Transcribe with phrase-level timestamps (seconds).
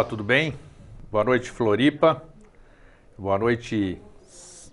[0.00, 0.54] Olá, tudo bem?
[1.12, 2.22] Boa noite, Floripa.
[3.18, 4.00] Boa noite,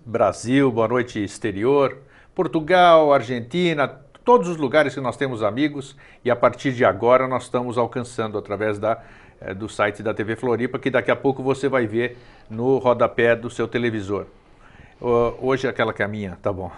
[0.02, 0.72] Brasil.
[0.72, 1.98] Boa noite, exterior.
[2.34, 3.86] Portugal, Argentina,
[4.24, 8.38] todos os lugares que nós temos amigos e a partir de agora nós estamos alcançando
[8.38, 9.02] através da,
[9.38, 12.16] eh, do site da TV Floripa, que daqui a pouco você vai ver
[12.48, 14.24] no rodapé do seu televisor.
[14.98, 16.72] Hoje aquela que é a minha, tá bom.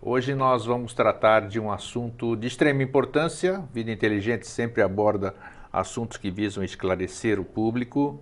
[0.00, 3.60] Hoje nós vamos tratar de um assunto de extrema importância.
[3.74, 5.34] Vida Inteligente sempre aborda
[5.72, 8.20] assuntos que visam esclarecer o público.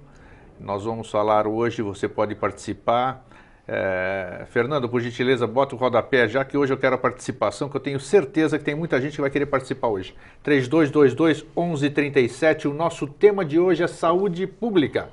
[0.59, 3.27] Nós vamos falar hoje, você pode participar.
[3.67, 7.77] É, Fernando, por gentileza, bota o rodapé já que hoje eu quero a participação, que
[7.77, 10.15] eu tenho certeza que tem muita gente que vai querer participar hoje.
[10.43, 15.09] 3222 1137, o nosso tema de hoje é saúde pública.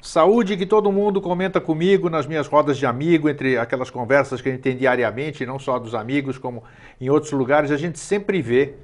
[0.00, 4.48] Saúde que todo mundo comenta comigo nas minhas rodas de amigo, entre aquelas conversas que
[4.48, 6.62] a gente tem diariamente, não só dos amigos, como
[7.00, 8.74] em outros lugares, a gente sempre vê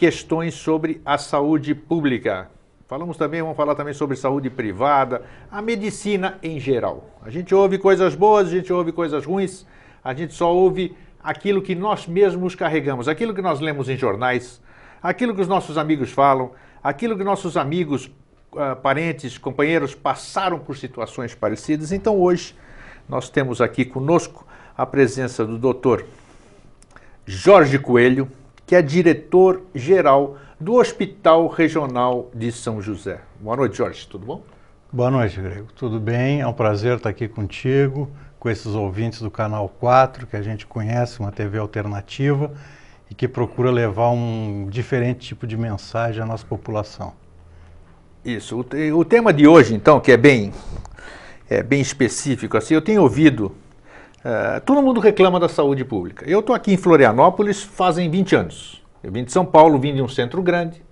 [0.00, 2.48] questões sobre a saúde pública.
[2.88, 7.04] Falamos também, vamos falar também sobre saúde privada, a medicina em geral.
[7.22, 9.66] A gente ouve coisas boas, a gente ouve coisas ruins,
[10.02, 14.58] a gente só ouve aquilo que nós mesmos carregamos, aquilo que nós lemos em jornais,
[15.02, 18.06] aquilo que os nossos amigos falam, aquilo que nossos amigos,
[18.52, 21.92] uh, parentes, companheiros passaram por situações parecidas.
[21.92, 22.56] Então hoje
[23.06, 26.06] nós temos aqui conosco a presença do doutor
[27.26, 28.32] Jorge Coelho,
[28.70, 33.20] que é diretor-geral do Hospital Regional de São José.
[33.40, 34.44] Boa noite, Jorge, tudo bom?
[34.92, 35.66] Boa noite, Grego.
[35.74, 36.40] Tudo bem?
[36.40, 40.68] É um prazer estar aqui contigo, com esses ouvintes do Canal 4, que a gente
[40.68, 42.52] conhece, uma TV alternativa
[43.10, 47.12] e que procura levar um diferente tipo de mensagem à nossa população.
[48.24, 48.56] Isso.
[48.56, 50.52] O, o tema de hoje, então, que é bem,
[51.48, 53.50] é bem específico, assim, eu tenho ouvido
[54.22, 56.28] Uh, todo mundo reclama da saúde pública.
[56.28, 58.82] Eu estou aqui em Florianópolis fazem 20 anos.
[59.02, 60.82] Eu vim de São Paulo, vim de um centro grande,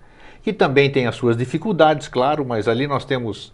[0.43, 3.53] que também tem as suas dificuldades, claro, mas ali nós temos.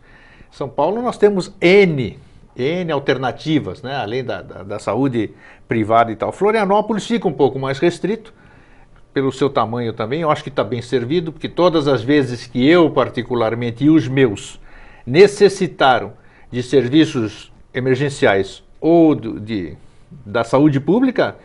[0.49, 2.17] São Paulo nós temos N,
[2.57, 3.97] N alternativas, né?
[3.97, 5.33] além da, da, da saúde
[5.67, 6.31] privada e tal.
[6.31, 8.33] Florianópolis fica um pouco mais restrito,
[9.13, 10.21] pelo seu tamanho também.
[10.21, 14.07] Eu acho que está bem servido, porque todas as vezes que eu, particularmente, e os
[14.07, 14.61] meus
[15.05, 16.13] necessitaram
[16.49, 19.79] de serviços emergenciais ou do, de,
[20.27, 21.37] da saúde pública,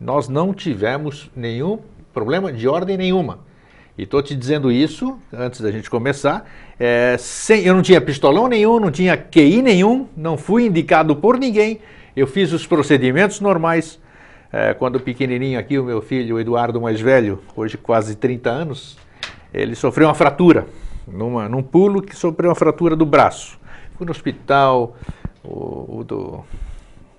[0.00, 1.78] nós não tivemos nenhum
[2.10, 3.40] problema de ordem nenhuma.
[3.98, 6.48] E estou te dizendo isso, antes da gente começar,
[6.80, 11.38] é, sem, eu não tinha pistolão nenhum, não tinha QI nenhum, não fui indicado por
[11.38, 11.80] ninguém,
[12.16, 14.00] eu fiz os procedimentos normais.
[14.50, 18.96] É, quando pequenininho aqui, o meu filho, o Eduardo mais velho, hoje quase 30 anos,
[19.52, 20.66] ele sofreu uma fratura,
[21.06, 23.58] numa, num pulo que sofreu uma fratura do braço.
[23.98, 24.96] Fui no hospital,
[25.44, 26.44] o, o do,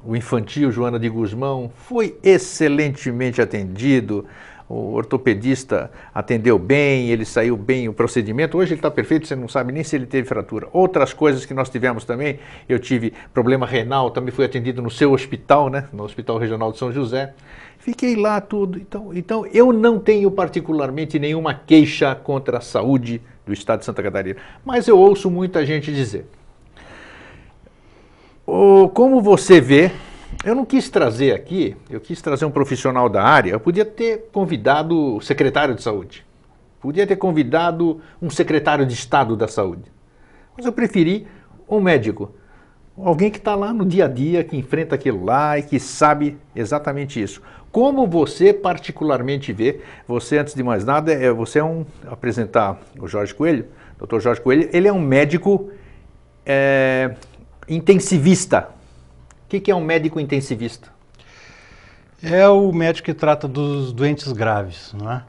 [0.03, 4.25] o infantil Joana de Guzmão foi excelentemente atendido.
[4.69, 8.57] O ortopedista atendeu bem, ele saiu bem o procedimento.
[8.57, 10.67] Hoje ele está perfeito, você não sabe nem se ele teve fratura.
[10.73, 15.13] Outras coisas que nós tivemos também, eu tive problema renal, também fui atendido no seu
[15.13, 17.33] hospital, né, no Hospital Regional de São José.
[17.79, 18.77] Fiquei lá tudo.
[18.77, 24.03] Então, então eu não tenho particularmente nenhuma queixa contra a saúde do Estado de Santa
[24.03, 26.25] Catarina, mas eu ouço muita gente dizer:
[28.93, 29.91] como você vê,
[30.45, 34.29] eu não quis trazer aqui, eu quis trazer um profissional da área, eu podia ter
[34.31, 36.25] convidado o secretário de saúde,
[36.79, 39.91] podia ter convidado um secretário de Estado da saúde,
[40.55, 41.27] mas eu preferi
[41.67, 42.31] um médico,
[42.97, 46.37] alguém que está lá no dia a dia, que enfrenta aquilo lá e que sabe
[46.55, 47.41] exatamente isso.
[47.69, 53.07] Como você particularmente vê, você antes de mais nada, é, você é um, apresentar o
[53.07, 53.65] Jorge Coelho,
[53.99, 55.69] doutor Jorge Coelho, ele é um médico
[56.45, 57.13] é,
[57.69, 58.69] Intensivista.
[59.45, 60.89] O que, que é um médico intensivista?
[62.23, 65.23] É o médico que trata dos doentes graves, não é?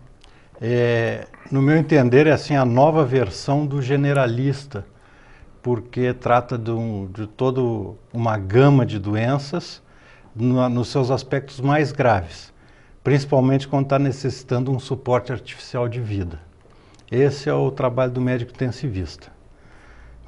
[0.60, 1.26] é?
[1.50, 4.86] No meu entender, é assim a nova versão do generalista,
[5.62, 7.60] porque trata de, um, de toda
[8.12, 9.82] uma gama de doenças
[10.34, 12.52] no, nos seus aspectos mais graves,
[13.02, 16.40] principalmente quando está necessitando um suporte artificial de vida.
[17.10, 19.37] Esse é o trabalho do médico intensivista.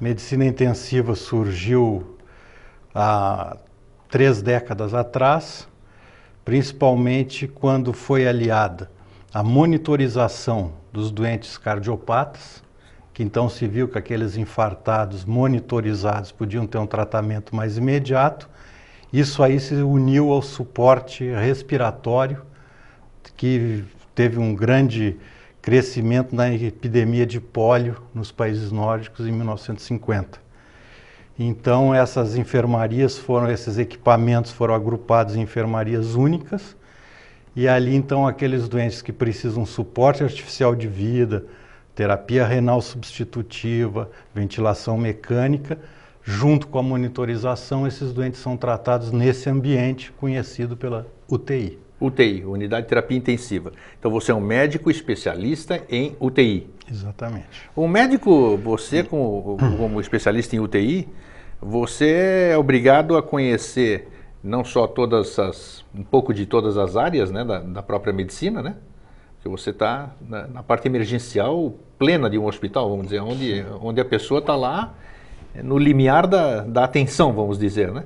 [0.01, 2.17] Medicina intensiva surgiu
[2.91, 3.55] há
[4.09, 5.67] três décadas atrás,
[6.43, 8.89] principalmente quando foi aliada
[9.31, 12.63] à monitorização dos doentes cardiopatas,
[13.13, 18.49] que então se viu que aqueles infartados monitorizados podiam ter um tratamento mais imediato.
[19.13, 22.41] Isso aí se uniu ao suporte respiratório,
[23.37, 25.19] que teve um grande
[25.61, 30.39] crescimento na epidemia de pólio nos países nórdicos em 1950.
[31.37, 36.75] Então essas enfermarias foram, esses equipamentos foram agrupados em enfermarias únicas
[37.55, 41.45] e ali então aqueles doentes que precisam suporte artificial de vida,
[41.93, 45.77] terapia renal substitutiva, ventilação mecânica,
[46.23, 51.77] junto com a monitorização, esses doentes são tratados nesse ambiente conhecido pela UTI.
[52.01, 53.71] UTI, Unidade de Terapia Intensiva.
[53.99, 56.67] Então você é um médico especialista em UTI.
[56.89, 57.69] Exatamente.
[57.75, 61.07] O médico, você como, como especialista em UTI,
[61.61, 64.07] você é obrigado a conhecer
[64.43, 68.63] não só todas as, um pouco de todas as áreas né, da, da própria medicina,
[68.63, 68.75] né?
[69.35, 74.01] Porque você está na, na, parte emergencial plena de um hospital, vamos dizer, onde, onde
[74.01, 74.93] a pessoa está lá
[75.63, 78.05] no limiar da, da atenção, vamos dizer, né?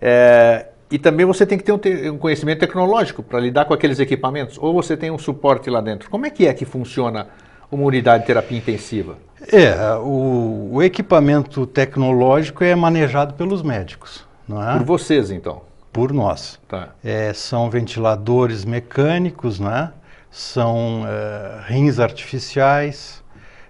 [0.00, 3.98] É, e também você tem que ter um, um conhecimento tecnológico para lidar com aqueles
[3.98, 6.10] equipamentos, ou você tem um suporte lá dentro.
[6.10, 7.28] Como é que é que funciona
[7.70, 9.16] uma unidade de terapia intensiva?
[9.50, 14.76] É, o, o equipamento tecnológico é manejado pelos médicos, não é?
[14.76, 15.62] Por vocês, então?
[15.90, 16.60] Por nós.
[16.68, 16.90] Tá.
[17.02, 19.90] É, são ventiladores mecânicos, não é?
[20.30, 23.22] São é, rins artificiais,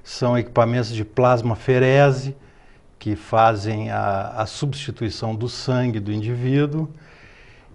[0.02, 2.36] são equipamentos de plasmaferese,
[2.98, 6.88] que fazem a, a substituição do sangue do indivíduo.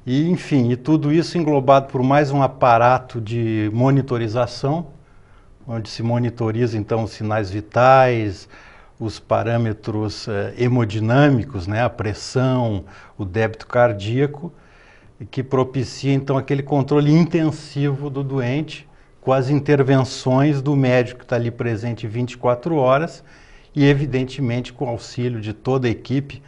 [0.09, 4.87] E, enfim, e tudo isso englobado por mais um aparato de monitorização,
[5.67, 8.47] onde se monitoriza então os sinais vitais,
[8.97, 12.85] os parâmetros eh, hemodinâmicos, né, a pressão,
[13.17, 14.49] o débito cardíaco,
[15.29, 18.87] que propicia então aquele controle intensivo do doente
[19.19, 23.25] com as intervenções do médico que está ali presente 24 horas
[23.75, 26.41] e, evidentemente, com o auxílio de toda a equipe.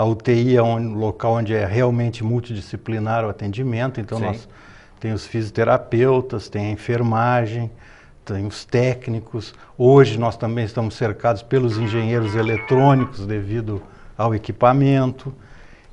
[0.00, 4.24] A UTI é um local onde é realmente multidisciplinar o atendimento, então Sim.
[4.24, 4.48] nós
[4.98, 7.70] tem os fisioterapeutas, tem a enfermagem,
[8.24, 9.54] tem os técnicos.
[9.76, 13.82] Hoje nós também estamos cercados pelos engenheiros eletrônicos devido
[14.16, 15.34] ao equipamento.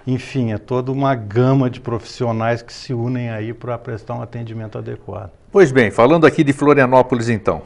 [0.07, 4.77] Enfim, é toda uma gama de profissionais que se unem aí para prestar um atendimento
[4.77, 5.31] adequado.
[5.51, 7.61] Pois bem, falando aqui de Florianópolis então,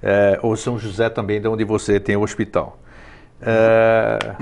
[0.00, 2.78] é, ou São José também, de onde você tem o hospital.
[3.42, 4.36] É,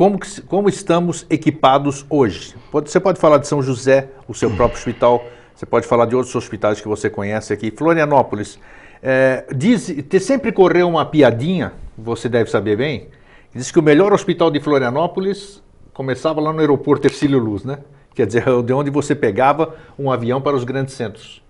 [0.00, 2.54] como, que, como estamos equipados hoje?
[2.70, 5.22] Pode, você pode falar de São José, o seu próprio hospital,
[5.54, 7.70] você pode falar de outros hospitais que você conhece aqui.
[7.70, 8.58] Florianópolis,
[9.02, 13.08] é, diz, sempre correu uma piadinha, você deve saber bem,
[13.54, 15.62] diz que o melhor hospital de Florianópolis
[15.92, 17.80] começava lá no aeroporto Ercílio Luz, né?
[18.14, 21.42] Quer dizer, de onde você pegava um avião para os grandes centros.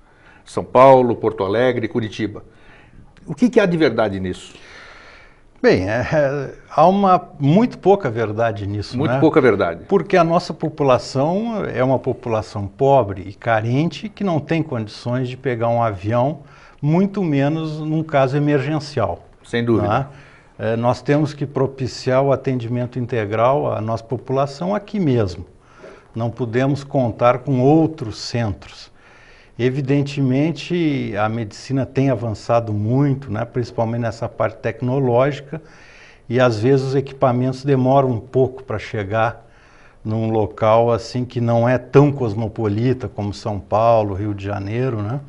[0.45, 2.43] São Paulo, Porto Alegre, Curitiba.
[3.25, 4.55] O que, que há de verdade nisso?
[5.63, 8.97] Bem, é, é, há uma muito pouca verdade nisso.
[8.97, 9.21] Muito né?
[9.21, 9.85] pouca verdade.
[9.87, 15.37] Porque a nossa população é uma população pobre e carente que não tem condições de
[15.37, 16.41] pegar um avião,
[16.81, 19.23] muito menos num caso emergencial.
[19.45, 19.87] Sem dúvida.
[19.87, 20.07] Né?
[20.59, 25.45] É, nós temos que propiciar o atendimento integral à nossa população aqui mesmo.
[26.15, 28.91] Não podemos contar com outros centros.
[29.63, 35.61] Evidentemente, a medicina tem avançado muito, né, principalmente nessa parte tecnológica,
[36.27, 39.47] e às vezes os equipamentos demoram um pouco para chegar
[40.03, 45.21] num local assim que não é tão cosmopolita como São Paulo, Rio de Janeiro, né?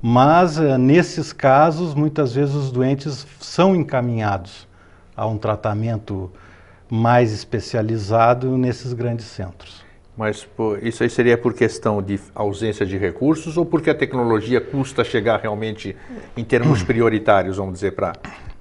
[0.00, 4.66] Mas uh, nesses casos, muitas vezes os doentes são encaminhados
[5.14, 6.32] a um tratamento
[6.88, 9.87] mais especializado nesses grandes centros.
[10.18, 14.60] Mas pô, isso aí seria por questão de ausência de recursos ou porque a tecnologia
[14.60, 15.94] custa chegar realmente
[16.36, 18.12] em termos prioritários, vamos dizer, para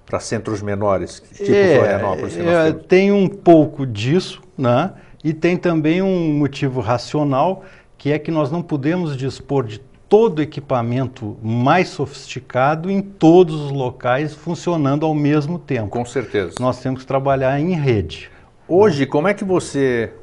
[0.05, 2.37] para centros menores, tipo é, Florianópolis?
[2.37, 4.93] É, tem um pouco disso, né?
[5.21, 7.65] E tem também um motivo racional,
[7.97, 13.59] que é que nós não podemos dispor de todo o equipamento mais sofisticado em todos
[13.59, 15.89] os locais funcionando ao mesmo tempo.
[15.89, 16.55] Com certeza.
[16.57, 18.29] Nós temos que trabalhar em rede.
[18.65, 20.13] Hoje, como é que você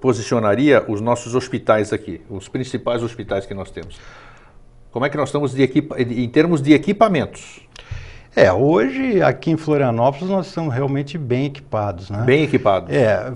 [0.00, 3.98] posicionaria os nossos hospitais aqui, os principais hospitais que nós temos?
[4.90, 7.60] Como é que nós estamos de equipa em termos de equipamentos?
[8.34, 12.22] É, hoje aqui em Florianópolis nós estamos realmente bem equipados, né?
[12.24, 12.90] Bem equipados.
[12.94, 13.32] É,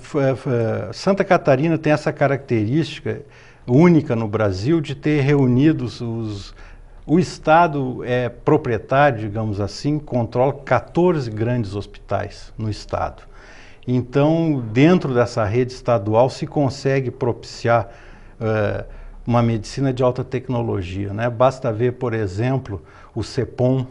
[0.92, 3.22] Santa Catarina tem essa característica
[3.66, 6.54] única no Brasil de ter reunidos os
[7.08, 13.22] o Estado é proprietário, digamos assim, controla 14 grandes hospitais no Estado.
[13.86, 17.88] Então, dentro dessa rede estadual, se consegue propiciar
[18.40, 18.84] uh,
[19.26, 21.12] uma medicina de alta tecnologia.
[21.12, 21.28] Né?
[21.28, 22.82] Basta ver, por exemplo,
[23.14, 23.86] o CEPOM,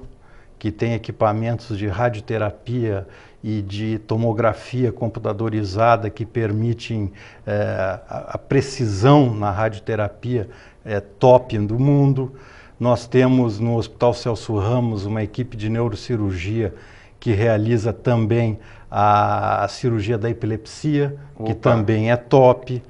[0.58, 3.08] que tem equipamentos de radioterapia
[3.44, 7.12] e de tomografia computadorizada que permitem
[7.46, 10.50] eh, a precisão na radioterapia
[10.84, 12.34] é, top do mundo.
[12.80, 16.74] Nós temos no Hospital Celso Ramos uma equipe de neurocirurgia
[17.20, 18.58] que realiza também
[18.98, 21.44] a, cirurgia da epilepsia, Opa.
[21.44, 22.82] que também é top.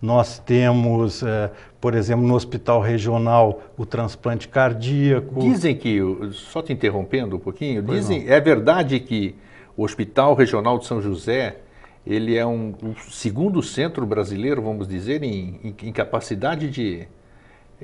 [0.00, 5.40] Nós temos, é, por exemplo, no hospital regional, o transplante cardíaco.
[5.40, 6.00] Dizem que,
[6.32, 9.34] só te interrompendo um pouquinho, dizem, é verdade que
[9.76, 11.58] o Hospital Regional de São José,
[12.06, 17.06] ele é um, um segundo centro brasileiro, vamos dizer, em, em, em capacidade de,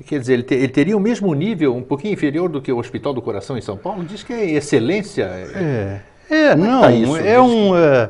[0.07, 2.77] Quer dizer, ele, te, ele, teria o mesmo nível, um pouquinho inferior do que o
[2.77, 4.03] Hospital do Coração em São Paulo?
[4.03, 5.23] Diz que é excelência.
[5.23, 7.17] É, é, não, tá isso?
[7.17, 7.77] é um...
[7.77, 8.09] É,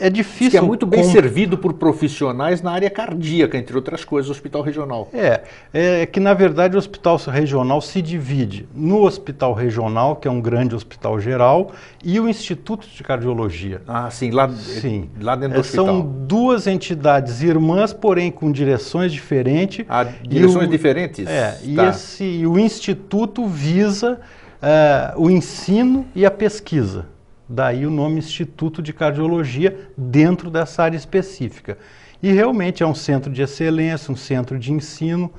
[0.00, 0.50] é difícil.
[0.50, 4.62] Que é muito bem servido por profissionais na área cardíaca, entre outras coisas, o hospital
[4.62, 5.08] regional.
[5.12, 5.42] É,
[5.72, 10.40] é que na verdade o hospital regional se divide no hospital regional, que é um
[10.40, 13.82] grande hospital geral, e o Instituto de Cardiologia.
[13.86, 15.08] Ah, sim, lá, sim.
[15.20, 15.86] lá dentro do é, hospital.
[15.86, 19.86] São duas entidades irmãs, porém com direções diferentes.
[19.88, 21.26] Ah, direções o, diferentes?
[21.26, 21.58] É, tá.
[21.62, 24.20] e, esse, e o Instituto visa
[24.64, 27.06] uh, o ensino e a pesquisa.
[27.46, 31.76] Daí o nome Instituto de Cardiologia dentro dessa área específica.
[32.22, 35.30] E realmente é um centro de excelência, um centro de ensino.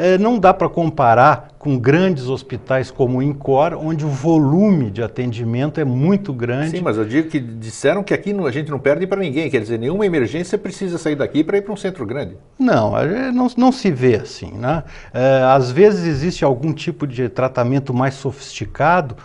[0.00, 5.02] É, não dá para comparar com grandes hospitais como o INCOR, onde o volume de
[5.02, 6.70] atendimento é muito grande.
[6.70, 9.60] Sim, mas eu digo que disseram que aqui a gente não perde para ninguém, quer
[9.60, 12.36] dizer, nenhuma emergência precisa sair daqui para ir para um centro grande.
[12.56, 12.92] Não,
[13.34, 14.52] não, não se vê assim.
[14.52, 14.84] Né?
[15.12, 19.16] É, às vezes existe algum tipo de tratamento mais sofisticado,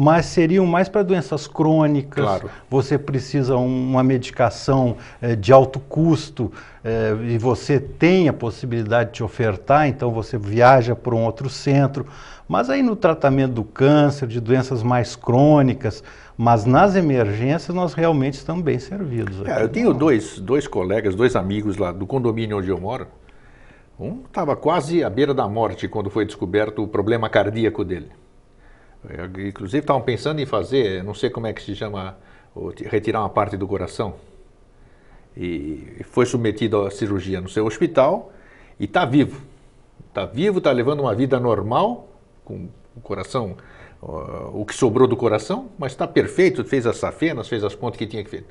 [0.00, 2.24] mas seriam mais para doenças crônicas.
[2.24, 2.50] Claro.
[2.70, 6.50] Você precisa um, uma medicação é, de alto custo
[6.82, 11.50] é, e você tem a possibilidade de te ofertar, então você viaja para um outro
[11.50, 12.06] centro.
[12.48, 16.02] Mas aí no tratamento do câncer, de doenças mais crônicas,
[16.34, 19.46] mas nas emergências nós realmente estamos bem servidos.
[19.46, 23.06] É, eu tenho dois, dois colegas, dois amigos lá do condomínio onde eu moro.
[23.98, 28.08] Um estava quase à beira da morte quando foi descoberto o problema cardíaco dele.
[29.48, 32.18] Inclusive estavam pensando em fazer, não sei como é que se chama,
[32.86, 34.14] retirar uma parte do coração.
[35.36, 38.32] E foi submetido à cirurgia no seu hospital
[38.78, 39.40] e está vivo.
[40.08, 42.08] Está vivo, está levando uma vida normal,
[42.44, 43.56] com o coração,
[44.52, 48.06] o que sobrou do coração, mas está perfeito, fez as safenas, fez as pontes que
[48.06, 48.46] tinha que fazer.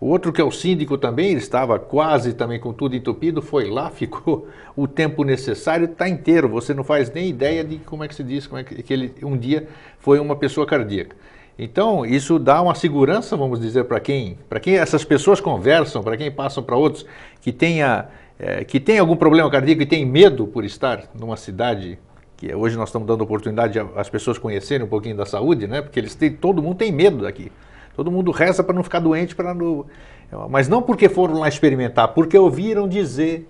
[0.00, 3.70] O outro que é o síndico também, ele estava quase também com tudo entupido, foi
[3.70, 6.48] lá, ficou o tempo necessário, está inteiro.
[6.48, 9.14] Você não faz nem ideia de como é que se diz, como é que, ele
[9.22, 11.16] um dia foi uma pessoa cardíaca.
[11.56, 16.16] Então, isso dá uma segurança, vamos dizer, para quem, para quem essas pessoas conversam, para
[16.16, 17.06] quem passam para outros
[17.40, 18.08] que tenha,
[18.38, 21.96] é, que tem algum problema cardíaco e tem medo por estar numa cidade
[22.36, 25.80] que hoje nós estamos dando oportunidade às pessoas conhecerem um pouquinho da saúde, né?
[25.80, 27.52] Porque eles têm, todo mundo tem medo daqui.
[27.94, 29.86] Todo mundo reza para não ficar doente, para não...
[30.48, 33.48] mas não porque foram lá experimentar, porque ouviram dizer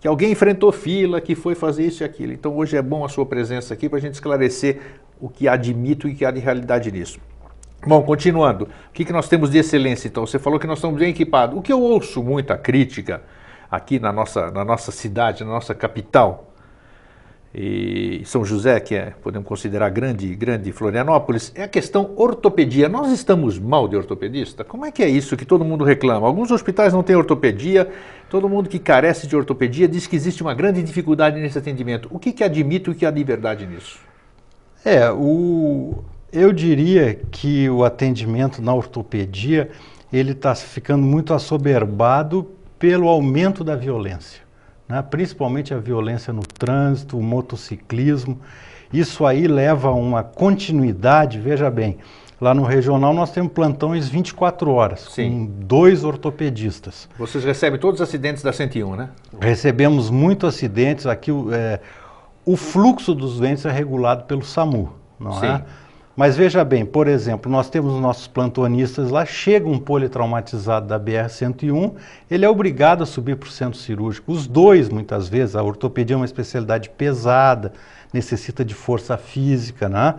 [0.00, 2.32] que alguém enfrentou fila, que foi fazer isso e aquilo.
[2.32, 4.80] Então hoje é bom a sua presença aqui para a gente esclarecer
[5.20, 7.18] o que há de mito e o que há de realidade nisso.
[7.86, 10.26] Bom, continuando, o que, que nós temos de excelência então?
[10.26, 11.56] Você falou que nós estamos bem equipados.
[11.56, 13.22] O que eu ouço muita crítica
[13.70, 16.47] aqui na nossa, na nossa cidade, na nossa capital,
[17.54, 22.88] e São José, que é, podemos considerar grande, grande Florianópolis, é a questão ortopedia.
[22.88, 24.64] Nós estamos mal de ortopedista?
[24.64, 26.26] Como é que é isso que todo mundo reclama?
[26.26, 27.88] Alguns hospitais não têm ortopedia,
[28.28, 32.08] todo mundo que carece de ortopedia diz que existe uma grande dificuldade nesse atendimento.
[32.12, 33.98] O que, que admite o que há de verdade nisso?
[34.84, 39.70] É, o, eu diria que o atendimento na ortopedia
[40.12, 44.47] ele está ficando muito assoberbado pelo aumento da violência
[44.88, 45.02] né?
[45.02, 48.40] principalmente a violência no trânsito, o motociclismo.
[48.92, 51.98] Isso aí leva a uma continuidade, veja bem,
[52.40, 55.30] lá no regional nós temos plantões 24 horas, Sim.
[55.30, 57.08] com dois ortopedistas.
[57.18, 59.10] Vocês recebem todos os acidentes da 101, né?
[59.38, 61.80] Recebemos muitos acidentes, aqui é,
[62.46, 65.46] o fluxo dos doentes é regulado pelo SAMU, não Sim.
[65.46, 65.62] é?
[66.18, 70.98] Mas veja bem, por exemplo, nós temos os nossos plantonistas lá, chega um politraumatizado da
[70.98, 71.92] BR-101,
[72.28, 74.32] ele é obrigado a subir para o centro cirúrgico.
[74.32, 77.72] Os dois, muitas vezes, a ortopedia é uma especialidade pesada,
[78.12, 80.16] necessita de força física, né?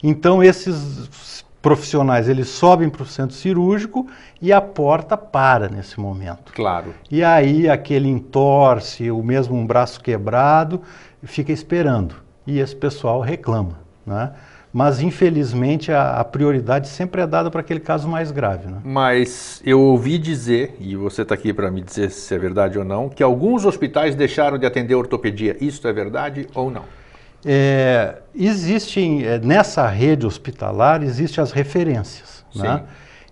[0.00, 4.06] Então, esses profissionais, eles sobem para o centro cirúrgico
[4.40, 6.52] e a porta para nesse momento.
[6.52, 6.94] Claro.
[7.10, 10.80] E aí, aquele entorce, o mesmo um braço quebrado,
[11.24, 12.14] fica esperando.
[12.46, 14.30] E esse pessoal reclama, né?
[14.72, 18.68] Mas infelizmente a, a, prioridade sempre é dada para aquele caso mais grave.
[18.68, 18.78] Né?
[18.84, 22.84] Mas eu ouvi dizer, e você está aqui para me dizer se é verdade ou
[22.84, 25.56] não, que alguns hospitais deixaram de atender ortopedia.
[25.60, 26.84] Isso é verdade ou não?
[27.44, 32.44] É, existem, é, nessa rede hospitalar, existem as referências.
[32.54, 32.82] Né?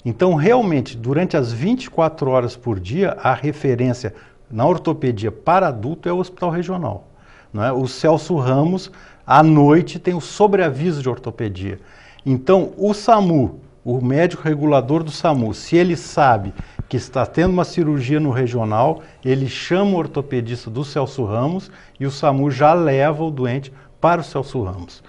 [0.05, 4.15] Então, realmente, durante as 24 horas por dia, a referência
[4.51, 7.09] na ortopedia para adulto é o hospital regional.
[7.53, 7.73] Não é?
[7.73, 8.91] O Celso Ramos
[9.29, 11.79] à noite tem o sobreaviso de ortopedia.
[12.25, 16.55] Então, o SAMU, o médico regulador do SAMU, se ele sabe
[16.89, 21.71] que está tendo uma cirurgia no regional, ele chama o ortopedista do Celso Ramos
[22.01, 23.71] e o SAMU já leva o doente
[24.01, 25.03] para o Celso Ramos.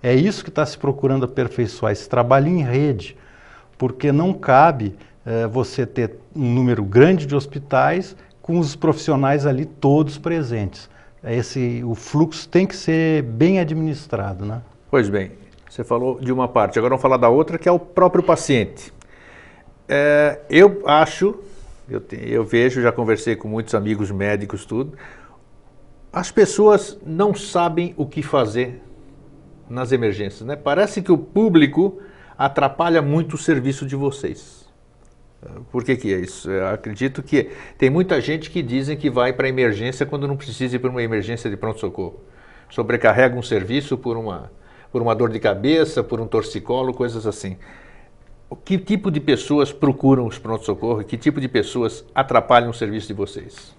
[0.00, 3.16] É isso que está se procurando aperfeiçoar, esse trabalho em rede,
[3.76, 4.94] porque não cabe
[5.26, 10.88] eh, você ter um número grande de hospitais com os profissionais ali todos presentes.
[11.26, 14.60] Esse, o fluxo tem que ser bem administrado, né?
[14.90, 15.32] Pois bem,
[15.68, 18.92] você falou de uma parte, agora vamos falar da outra, que é o próprio paciente.
[19.88, 21.34] É, eu acho,
[21.88, 24.96] eu, te, eu vejo, já conversei com muitos amigos médicos, tudo,
[26.12, 28.82] as pessoas não sabem o que fazer
[29.68, 30.56] nas emergências, né?
[30.56, 31.98] Parece que o público
[32.36, 34.63] atrapalha muito o serviço de vocês.
[35.70, 36.50] Por que, que é isso?
[36.50, 40.76] Eu acredito que tem muita gente que dizem que vai para emergência quando não precisa
[40.76, 42.20] ir para uma emergência de pronto-socorro.
[42.70, 44.50] Sobrecarrega um serviço por uma,
[44.90, 47.56] por uma dor de cabeça, por um torcicolo, coisas assim.
[48.64, 51.02] Que tipo de pessoas procuram os pronto-socorro?
[51.04, 53.74] Que tipo de pessoas atrapalham o serviço de vocês?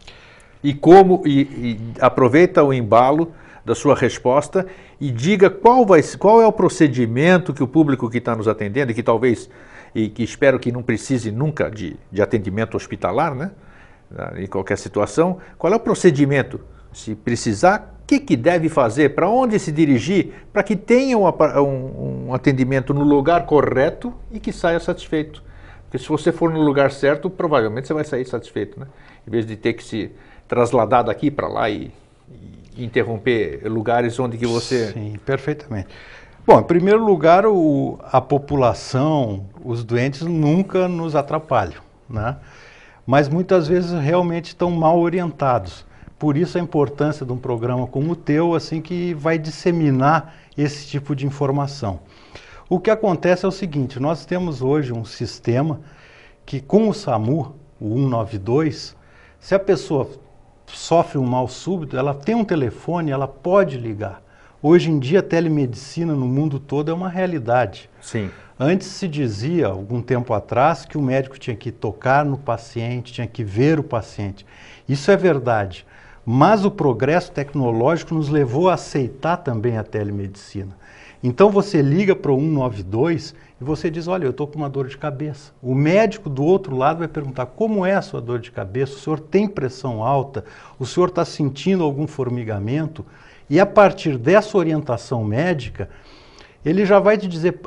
[0.63, 4.67] E como, e, e aproveita o embalo da sua resposta
[5.01, 8.91] e diga qual, vai, qual é o procedimento que o público que está nos atendendo,
[8.91, 9.49] e que talvez
[9.95, 13.51] e que espero que não precise nunca de, de atendimento hospitalar, né?
[14.37, 16.59] em qualquer situação, qual é o procedimento?
[16.93, 19.15] Se precisar, o que, que deve fazer?
[19.15, 20.33] Para onde se dirigir?
[20.53, 25.43] Para que tenha um, um, um, atendimento no lugar correto e que saia satisfeito.
[25.83, 28.87] Porque se você for no lugar certo, provavelmente você vai sair satisfeito, né?
[29.27, 30.11] Em vez de ter que se
[30.47, 31.91] trasladar daqui para lá e,
[32.77, 34.91] e, interromper lugares onde que você...
[34.93, 35.89] Sim, perfeitamente.
[36.47, 42.37] Bom, em primeiro lugar, o, a população, os doentes nunca nos atrapalham, né?
[43.03, 45.83] mas muitas vezes realmente estão mal orientados.
[46.19, 50.85] Por isso a importância de um programa como o teu, assim que vai disseminar esse
[50.85, 52.01] tipo de informação.
[52.69, 55.79] O que acontece é o seguinte, nós temos hoje um sistema
[56.45, 58.95] que com o SAMU, o 192,
[59.39, 60.07] se a pessoa
[60.67, 64.24] sofre um mal súbito, ela tem um telefone, ela pode ligar.
[64.67, 67.87] Hoje em dia, a telemedicina no mundo todo é uma realidade.
[68.01, 68.31] Sim.
[68.59, 73.27] Antes se dizia, algum tempo atrás, que o médico tinha que tocar no paciente, tinha
[73.27, 74.43] que ver o paciente.
[74.89, 75.85] Isso é verdade.
[76.25, 80.75] Mas o progresso tecnológico nos levou a aceitar também a telemedicina.
[81.23, 84.87] Então você liga para o 192 e você diz: Olha, eu estou com uma dor
[84.87, 85.53] de cabeça.
[85.61, 88.93] O médico do outro lado vai perguntar: Como é a sua dor de cabeça?
[88.93, 90.43] O senhor tem pressão alta?
[90.79, 93.05] O senhor está sentindo algum formigamento?
[93.49, 95.89] E a partir dessa orientação médica,
[96.63, 97.59] ele já vai te dizer.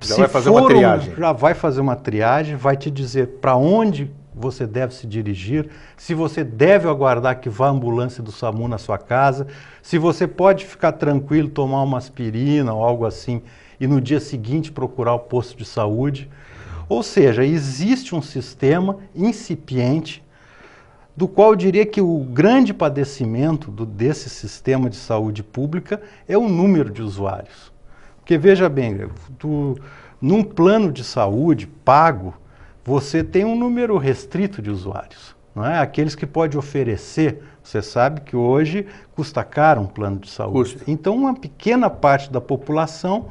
[0.00, 1.12] Já vai fazer uma triagem.
[1.12, 5.68] Um, já vai fazer uma triagem, vai te dizer para onde você deve se dirigir,
[5.96, 9.46] se você deve aguardar que vá a ambulância do SAMU na sua casa,
[9.80, 13.42] se você pode ficar tranquilo, tomar uma aspirina ou algo assim
[13.78, 16.28] e no dia seguinte procurar o posto de saúde.
[16.88, 20.23] Ou seja, existe um sistema incipiente
[21.16, 26.36] do qual eu diria que o grande padecimento do, desse sistema de saúde pública é
[26.36, 27.72] o número de usuários.
[28.16, 29.78] Porque veja bem, tu,
[30.20, 32.34] num plano de saúde pago,
[32.84, 35.34] você tem um número restrito de usuários.
[35.54, 35.78] Não é?
[35.78, 40.74] Aqueles que pode oferecer, você sabe que hoje custa caro um plano de saúde.
[40.74, 40.90] Custa.
[40.90, 43.28] Então, uma pequena parte da população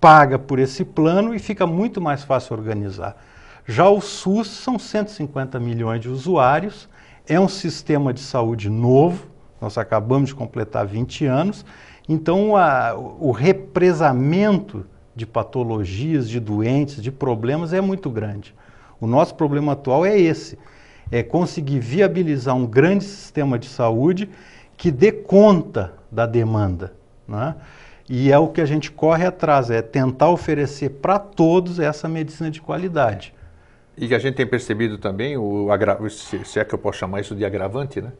[0.00, 3.16] paga por esse plano e fica muito mais fácil organizar.
[3.70, 6.88] Já o SUS são 150 milhões de usuários,
[7.28, 9.26] é um sistema de saúde novo,
[9.60, 11.66] nós acabamos de completar 20 anos,
[12.08, 18.54] então a, o represamento de patologias, de doentes, de problemas é muito grande.
[18.98, 20.58] O nosso problema atual é esse,
[21.12, 24.30] é conseguir viabilizar um grande sistema de saúde
[24.78, 26.94] que dê conta da demanda.
[27.28, 27.54] Né?
[28.08, 32.50] E é o que a gente corre atrás, é tentar oferecer para todos essa medicina
[32.50, 33.36] de qualidade.
[34.00, 35.68] E que a gente tem percebido também, o
[36.08, 38.12] se é que eu posso chamar isso de agravante, né?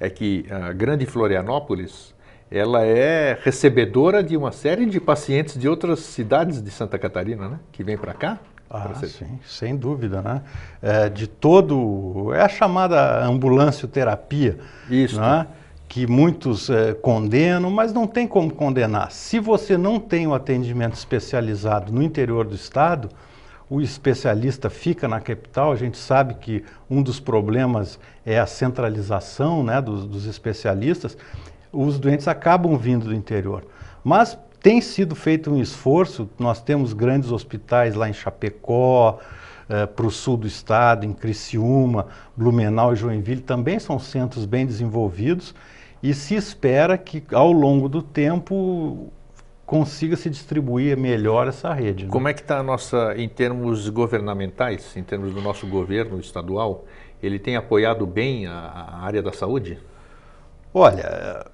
[0.00, 2.14] é que a grande Florianópolis
[2.50, 7.60] ela é recebedora de uma série de pacientes de outras cidades de Santa Catarina, né?
[7.70, 8.40] que vêm para cá.
[8.68, 10.42] Ah, sim, sem dúvida, né?
[10.80, 15.20] É, de todo, é a chamada ambulancioterapia, Isso.
[15.20, 15.46] Né?
[15.88, 19.10] que muitos é, condenam, mas não tem como condenar.
[19.10, 23.08] Se você não tem o um atendimento especializado no interior do estado,
[23.70, 29.62] o especialista fica na capital, a gente sabe que um dos problemas é a centralização
[29.62, 31.16] né, dos, dos especialistas,
[31.72, 33.64] os doentes acabam vindo do interior.
[34.02, 39.20] Mas tem sido feito um esforço, nós temos grandes hospitais lá em Chapecó,
[39.68, 44.66] eh, para o sul do estado, em Criciúma, Blumenau e Joinville, também são centros bem
[44.66, 45.54] desenvolvidos,
[46.02, 49.12] e se espera que ao longo do tempo
[49.70, 52.04] consiga se distribuir melhor essa rede.
[52.04, 52.10] Né?
[52.10, 56.86] Como é que está a nossa, em termos governamentais, em termos do nosso governo estadual,
[57.22, 59.78] ele tem apoiado bem a, a área da saúde?
[60.74, 61.46] Olha,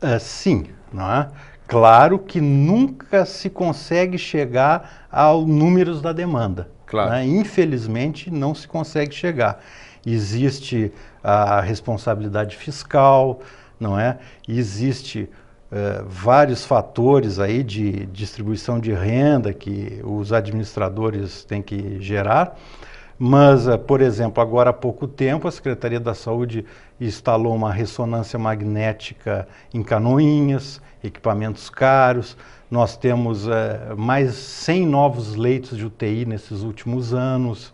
[0.00, 1.28] é, sim, não é?
[1.68, 6.70] Claro que nunca se consegue chegar aos números da demanda.
[6.86, 7.10] Claro.
[7.10, 7.26] Né?
[7.26, 9.62] Infelizmente, não se consegue chegar.
[10.06, 10.90] Existe
[11.22, 13.42] a responsabilidade fiscal,
[13.78, 14.18] não é?
[14.48, 15.28] Existe
[15.72, 22.56] uh, vários fatores aí de distribuição de renda que os administradores têm que gerar.
[23.18, 26.64] Mas, uh, por exemplo, agora há pouco tempo a Secretaria da Saúde
[27.00, 32.36] instalou uma ressonância magnética em Canoinhas, equipamentos caros.
[32.70, 33.50] Nós temos uh,
[33.96, 37.72] mais 100 novos leitos de UTI nesses últimos anos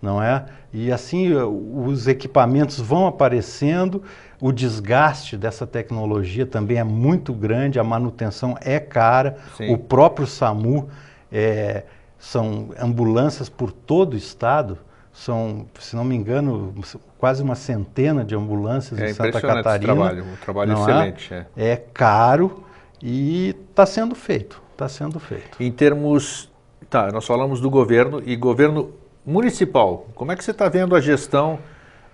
[0.00, 0.46] não é?
[0.72, 4.02] E assim os equipamentos vão aparecendo,
[4.40, 9.72] o desgaste dessa tecnologia também é muito grande, a manutenção é cara, Sim.
[9.72, 10.88] o próprio SAMU
[11.30, 11.84] é,
[12.18, 14.78] são ambulâncias por todo o estado,
[15.12, 16.72] são, se não me engano,
[17.18, 19.94] quase uma centena de ambulâncias é em Santa Catarina.
[19.94, 20.74] Trabalho, um trabalho é?
[20.74, 21.34] excelente.
[21.34, 21.46] É?
[21.56, 22.64] é caro
[23.02, 25.62] e está sendo feito, está sendo feito.
[25.62, 26.50] Em termos,
[26.88, 28.92] tá, nós falamos do governo e governo
[29.24, 31.58] municipal, como é que você está vendo a gestão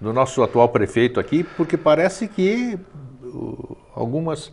[0.00, 1.42] do nosso atual prefeito aqui?
[1.42, 2.78] Porque parece que
[3.94, 4.52] algumas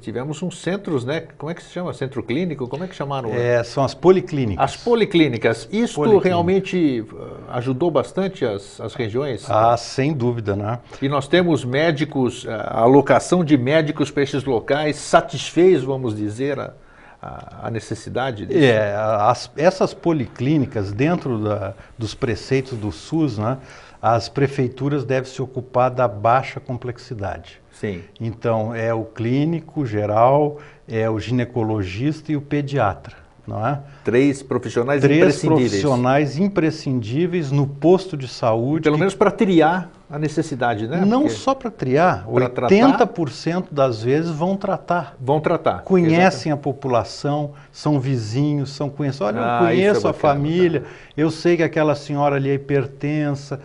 [0.00, 1.28] tivemos uns centros, né?
[1.38, 1.92] Como é que se chama?
[1.92, 2.66] Centro clínico?
[2.66, 3.30] Como é que chamaram?
[3.32, 4.64] É, são as policlínicas.
[4.64, 5.68] As policlínicas.
[5.70, 9.48] Isso realmente uh, ajudou bastante as, as regiões?
[9.48, 10.80] Ah, sem dúvida, né?
[11.00, 16.72] E nós temos médicos, a alocação de médicos para esses locais satisfez, vamos dizer, a,
[17.20, 18.58] a, necessidade disso?
[18.58, 23.58] É, as, essas policlínicas, dentro da, dos preceitos do SUS, né,
[24.00, 27.60] as prefeituras devem se ocupar da baixa complexidade.
[27.72, 28.02] Sim.
[28.20, 33.80] Então, é o clínico geral, é o ginecologista e o pediatra não é?
[34.04, 35.70] Três profissionais Três imprescindíveis.
[35.70, 38.82] profissionais imprescindíveis no posto de saúde.
[38.82, 39.00] Pelo que...
[39.00, 41.04] menos para triar a necessidade, né?
[41.04, 41.36] Não Porque...
[41.36, 43.62] só para triar, pra 80% tratar...
[43.70, 45.14] das vezes vão tratar.
[45.20, 45.82] Vão tratar.
[45.82, 46.52] Conhecem Exatamente.
[46.52, 49.28] a população, são vizinhos, são conhecidos.
[49.28, 50.86] Olha, ah, eu conheço é bacana, a família, tá.
[51.16, 53.60] eu sei que aquela senhora ali é hipertensa,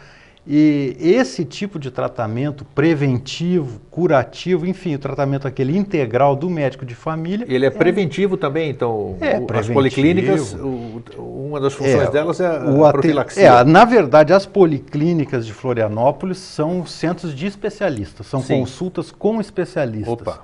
[0.47, 6.93] e esse tipo de tratamento preventivo, curativo, enfim, o tratamento aquele integral do médico de
[6.93, 7.47] família.
[7.49, 12.11] Ele é, é preventivo também, então é, o, as policlínicas, o, uma das funções é,
[12.11, 13.43] delas é a, profilaxia.
[13.43, 18.59] É, na verdade, as policlínicas de Florianópolis são centros de especialistas, são Sim.
[18.59, 20.13] consultas com especialistas.
[20.13, 20.41] Opa.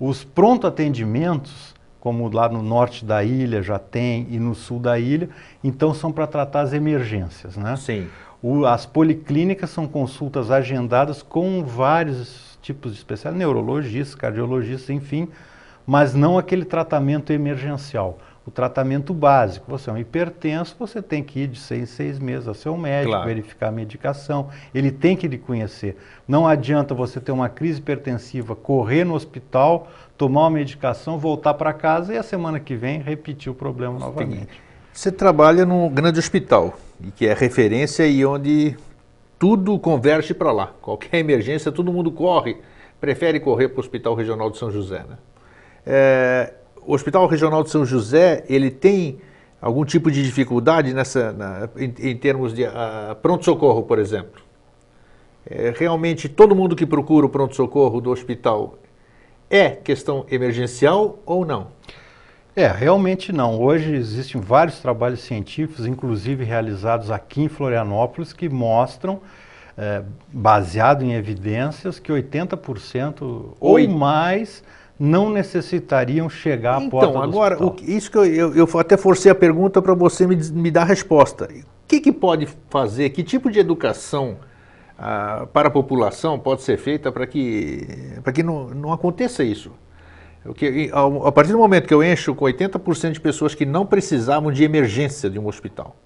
[0.00, 4.98] Os pronto atendimentos, como lá no norte da ilha já tem e no sul da
[4.98, 5.28] ilha,
[5.62, 7.76] então são para tratar as emergências, né?
[7.76, 8.08] Sim.
[8.42, 15.28] O, as policlínicas são consultas agendadas com vários tipos de especialistas, neurologistas, cardiologistas, enfim,
[15.86, 18.18] mas não aquele tratamento emergencial.
[18.46, 22.18] O tratamento básico, você é um hipertenso, você tem que ir de seis em seis
[22.18, 23.26] meses ao seu médico, claro.
[23.26, 25.98] verificar a medicação, ele tem que lhe conhecer.
[26.26, 31.74] Não adianta você ter uma crise hipertensiva, correr no hospital, tomar uma medicação, voltar para
[31.74, 34.48] casa e a semana que vem repetir o problema novamente.
[34.94, 36.74] Você trabalha num grande hospital,
[37.16, 38.76] que é referência e onde
[39.38, 40.74] tudo converge para lá.
[40.80, 42.56] Qualquer emergência, todo mundo corre,
[43.00, 45.04] prefere correr para o Hospital Regional de São José.
[45.08, 45.18] Né?
[45.86, 49.20] É, o Hospital Regional de São José, ele tem
[49.60, 54.42] algum tipo de dificuldade nessa, na, em, em, termos de uh, pronto-socorro, por exemplo?
[55.46, 58.78] É, realmente, todo mundo que procura o pronto-socorro do hospital
[59.48, 61.68] é questão emergencial ou não?
[62.58, 63.60] É, realmente não.
[63.60, 69.20] Hoje existem vários trabalhos científicos, inclusive realizados aqui em Florianópolis, que mostram,
[69.76, 73.86] é, baseado em evidências, que 80% Oi.
[73.86, 74.64] ou mais
[74.98, 79.30] não necessitariam chegar então, à porta Então, agora, isso que eu, eu, eu, até forcei
[79.30, 81.44] a pergunta para você me, me dar a resposta.
[81.44, 84.36] O que, que pode fazer, que tipo de educação
[84.98, 87.86] ah, para a população pode ser feita para que,
[88.34, 89.70] que não, não aconteça isso?
[90.54, 94.50] Que, a partir do momento que eu encho com 80% de pessoas que não precisavam
[94.50, 95.96] de emergência de um hospital,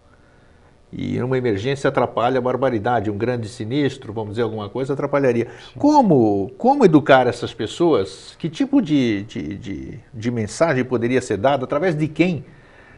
[0.92, 5.46] e uma emergência atrapalha a barbaridade, um grande sinistro, vamos dizer alguma coisa, atrapalharia.
[5.78, 8.36] Como, como educar essas pessoas?
[8.38, 11.64] Que tipo de, de, de, de mensagem poderia ser dada?
[11.64, 12.44] Através de quem?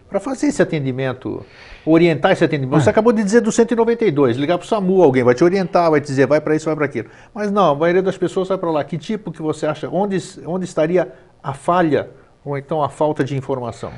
[0.09, 1.47] Para fazer esse atendimento,
[1.87, 2.83] orientar esse atendimento.
[2.83, 2.93] Você ah.
[2.93, 6.07] acabou de dizer do 192, ligar para o SAMU, alguém vai te orientar, vai te
[6.07, 7.09] dizer, vai para isso, vai para aquilo.
[7.33, 8.83] Mas não, a maioria das pessoas vai para lá.
[8.83, 9.89] Que tipo que você acha?
[9.89, 11.13] Onde, onde estaria
[11.45, 12.09] a falha
[12.43, 13.93] ou então a falta de informação?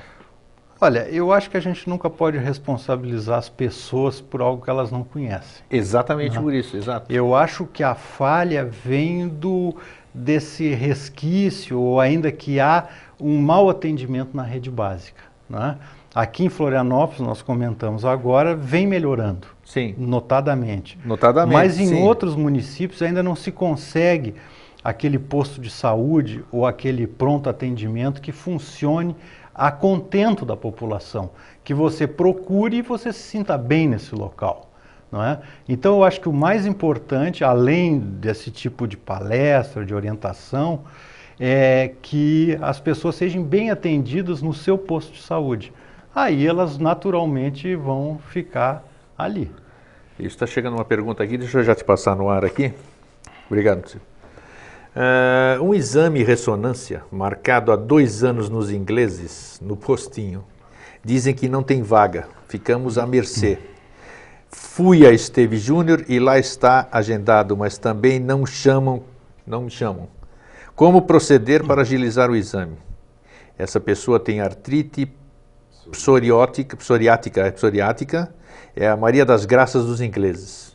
[0.79, 4.91] Olha, eu acho que a gente nunca pode responsabilizar as pessoas por algo que elas
[4.91, 5.65] não conhecem.
[5.71, 6.43] Exatamente né?
[6.43, 7.11] por isso, exato.
[7.11, 9.75] Eu acho que a falha vem do,
[10.13, 15.23] desse resquício, ou ainda que há um mau atendimento na rede básica.
[15.49, 15.79] Né?
[16.15, 19.47] Aqui em Florianópolis, nós comentamos agora, vem melhorando.
[19.65, 19.95] Sim.
[19.97, 20.99] Notadamente.
[21.03, 21.57] Notadamente.
[21.57, 22.03] Mas em sim.
[22.03, 24.35] outros municípios ainda não se consegue
[24.87, 29.17] aquele posto de saúde ou aquele pronto atendimento que funcione
[29.53, 31.31] a contento da população,
[31.65, 34.71] que você procure e você se sinta bem nesse local.
[35.11, 35.41] Não é?
[35.69, 40.85] Então, eu acho que o mais importante, além desse tipo de palestra, de orientação,
[41.39, 45.73] é que as pessoas sejam bem atendidas no seu posto de saúde.
[46.15, 48.85] Aí elas naturalmente vão ficar
[49.19, 49.51] ali.
[50.19, 52.73] Está chegando uma pergunta aqui, deixa eu já te passar no ar aqui.
[53.49, 54.16] Obrigado, Ciro.
[54.97, 60.43] Uh, um exame ressonância marcado há dois anos nos ingleses, no postinho.
[61.05, 63.59] Dizem que não tem vaga, ficamos à mercê.
[64.49, 69.03] Fui a Esteve Júnior e lá está agendado, mas também não chamam,
[69.47, 70.09] não me chamam.
[70.75, 72.79] Como proceder para agilizar o exame?
[73.59, 75.13] Essa pessoa tem artrite
[75.91, 78.35] psoriótica, psoriática, psoriática,
[78.75, 80.66] é a Maria das Graças dos ingleses.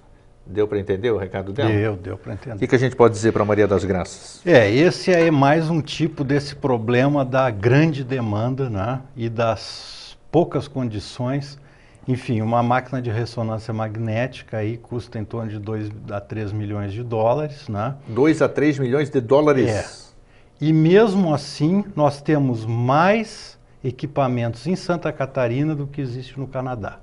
[0.52, 1.70] Deu para entender o recado dela?
[1.70, 2.56] Deu, deu para entender.
[2.56, 4.46] O que, que, a gente pode dizer para Maria das Graças?
[4.46, 10.68] É, esse é mais um tipo desse problema da grande demanda né, e das poucas
[10.68, 11.58] condições.
[12.06, 16.92] Enfim, uma máquina de ressonância magnética aí custa em torno de 2 a 3 milhões
[16.92, 17.70] de dólares.
[17.70, 17.96] Né?
[18.08, 19.70] 2 a 3 milhões de dólares?
[19.70, 20.12] É.
[20.60, 27.00] E mesmo assim, nós temos mais equipamentos em Santa Catarina do que existe no Canadá.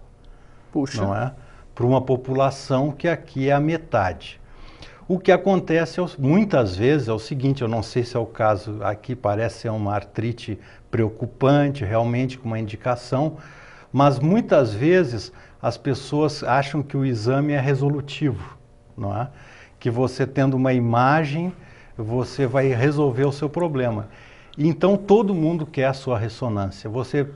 [0.71, 1.03] Puxa.
[1.03, 1.33] Não é?
[1.79, 4.41] Para uma população que aqui é a metade.
[5.07, 8.27] O que acontece é muitas vezes é o seguinte, eu não sei se é o
[8.27, 10.59] caso aqui, parece ser uma artrite
[10.91, 13.37] preocupante, realmente com uma indicação,
[13.93, 18.59] mas muitas vezes as pessoas acham que o exame é resolutivo,
[18.97, 19.29] não é?
[19.79, 21.53] Que você tendo uma imagem,
[21.97, 24.09] você vai resolver o seu problema.
[24.59, 26.91] Então todo mundo quer a sua ressonância.
[26.91, 27.29] Você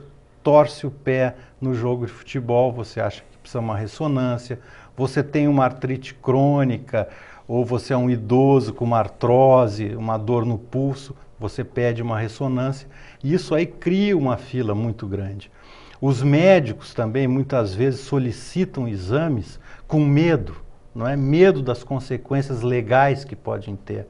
[0.43, 4.59] torce o pé no jogo de futebol, você acha precisa uma ressonância,
[4.97, 7.07] você tem uma artrite crônica,
[7.47, 12.17] ou você é um idoso com uma artrose, uma dor no pulso, você pede uma
[12.17, 12.87] ressonância.
[13.23, 15.51] E isso aí cria uma fila muito grande.
[15.99, 20.55] Os médicos também muitas vezes solicitam exames com medo,
[20.93, 21.15] não é?
[21.15, 24.07] Medo das consequências legais que podem ter.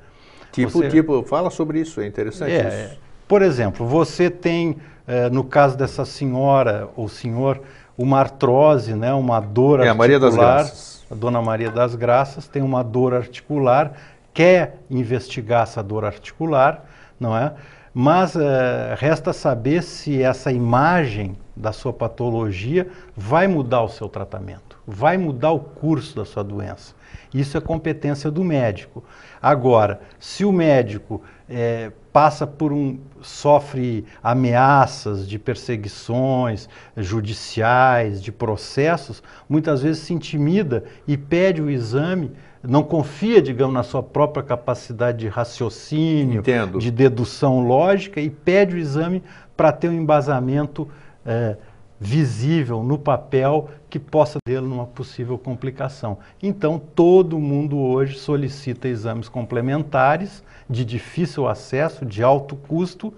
[0.52, 0.90] Tipo, você...
[0.90, 3.00] tipo, fala sobre isso, é interessante é, isso.
[3.28, 7.62] Por exemplo, você tem, eh, no caso dessa senhora ou senhor,
[7.98, 9.92] uma artrose, né, uma dor é, articular.
[9.92, 11.06] A Maria das Graças.
[11.12, 13.94] A Dona Maria das Graças tem uma dor articular,
[14.34, 16.86] quer investigar essa dor articular,
[17.20, 17.54] não é?
[17.94, 24.80] Mas é, resta saber se essa imagem da sua patologia vai mudar o seu tratamento,
[24.88, 26.96] vai mudar o curso da sua doença.
[27.32, 29.04] Isso é competência do médico.
[29.40, 39.24] Agora, se o médico é, passa por um sofre ameaças de perseguições judiciais, de processos,
[39.50, 42.32] muitas vezes se intimida e pede o exame,
[42.62, 46.80] não confia, digamos, na sua própria capacidade de raciocínio, Entendo.
[46.80, 49.24] de dedução lógica e pede o exame
[49.58, 50.88] para ter um embasamento
[51.26, 51.58] é,
[52.00, 56.18] visível no papel que possa ter numa possível complicação.
[56.42, 63.14] Então, todo mundo hoje solicita exames complementares de difícil acesso, de alto custo,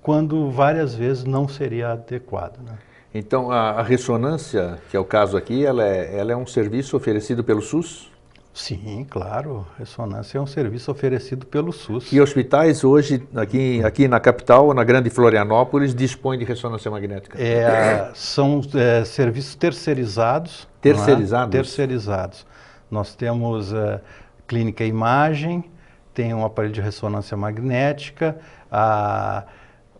[0.00, 2.60] quando várias vezes não seria adequado.
[2.64, 2.78] Né?
[3.12, 6.96] Então, a, a, ressonância, que é o caso aqui, ela é, ela é um serviço
[6.96, 8.08] oferecido pelo SUS?
[8.54, 9.66] Sim, claro.
[9.78, 12.12] Ressonância é um serviço oferecido pelo SUS.
[12.12, 17.40] E hospitais hoje, aqui, aqui na capital, na grande Florianópolis, dispõem de ressonância magnética?
[17.40, 20.68] É, são é, serviços terceirizados.
[20.82, 21.54] Terceirizados?
[21.54, 21.58] É?
[21.58, 22.46] Terceirizados.
[22.90, 24.00] Nós temos é,
[24.46, 25.64] clínica imagem,
[26.12, 28.36] tem um aparelho de ressonância magnética,
[28.70, 29.44] a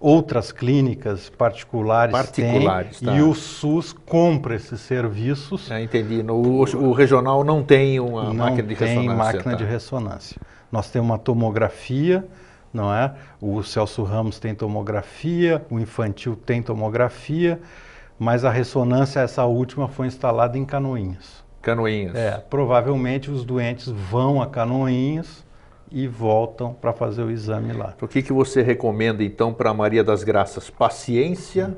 [0.03, 3.17] outras clínicas particulares, particulares têm, tá.
[3.17, 5.71] e o SUS compra esses serviços.
[5.71, 6.23] É, entendi.
[6.23, 9.03] No, o, o, regional não tem uma não máquina de ressonância.
[9.03, 9.55] Não tem máquina tá.
[9.55, 10.41] de ressonância.
[10.73, 12.27] Nós temos uma tomografia,
[12.75, 13.15] não é?
[13.41, 17.61] O Celso Ramos tem tomografia, o infantil tem tomografia,
[18.19, 21.45] mas a ressonância, essa última, foi instalada em Canoinhas.
[21.61, 22.17] Canoinhas.
[22.17, 25.45] É, provavelmente os doentes vão a Canoinhas
[25.93, 27.95] e voltam para fazer o exame lá.
[28.01, 30.71] O que, que você recomenda então para Maria das Graças?
[30.71, 31.77] Paciência?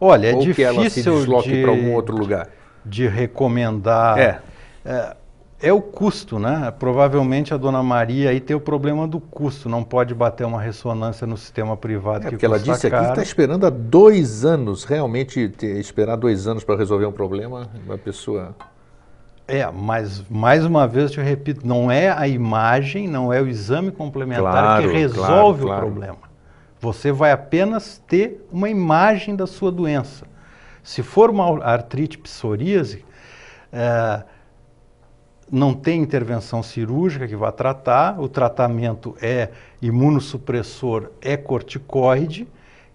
[0.00, 2.48] Olha, é ou difícil que ela se desloque para algum outro lugar?
[2.84, 4.18] De recomendar.
[4.18, 4.40] É.
[4.84, 5.16] é.
[5.60, 5.72] é.
[5.72, 6.72] o custo, né?
[6.78, 11.26] Provavelmente a dona Maria aí tem o problema do custo, não pode bater uma ressonância
[11.26, 12.20] no sistema privado.
[12.20, 13.02] É, que porque ela disse caro.
[13.02, 17.12] aqui que está esperando há dois anos, realmente ter, esperar dois anos para resolver um
[17.12, 18.54] problema, uma pessoa.
[19.48, 23.48] É, mas mais uma vez eu te repito, não é a imagem, não é o
[23.48, 25.86] exame complementar Claro, que resolve claro, claro.
[25.86, 26.18] o problema.
[26.78, 30.26] Você vai apenas ter uma imagem da sua doença.
[30.82, 33.04] Se for uma artrite psoríase,
[33.72, 34.22] eh,
[35.50, 39.48] não tem intervenção cirúrgica que vá tratar, o tratamento é
[39.80, 42.46] imunossupressor, é corticoide,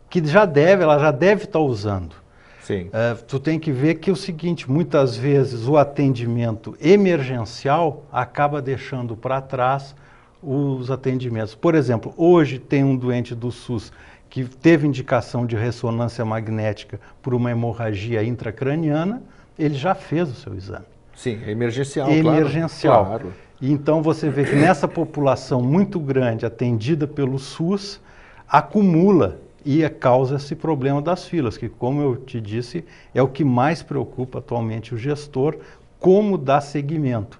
[0.07, 2.15] que já deve, ela já deve estar usando.
[2.63, 2.89] Sim.
[2.93, 8.61] É, tu tem que ver que é o seguinte, muitas vezes o atendimento emergencial acaba
[8.61, 9.93] deixando para trás
[10.41, 11.53] os atendimentos.
[11.55, 13.91] Por exemplo, hoje tem um doente do SUS
[14.29, 19.21] que teve indicação de ressonância magnética por uma hemorragia intracraniana,
[19.59, 20.85] ele já fez o seu exame.
[21.15, 23.05] Sim, é emergencial, emergencial.
[23.05, 23.19] claro.
[23.19, 23.33] claro.
[23.61, 28.01] E Então você vê que nessa população muito grande atendida pelo SUS,
[28.47, 33.43] acumula e causa esse problema das filas, que como eu te disse, é o que
[33.43, 35.57] mais preocupa atualmente o gestor,
[35.99, 37.39] como dar seguimento.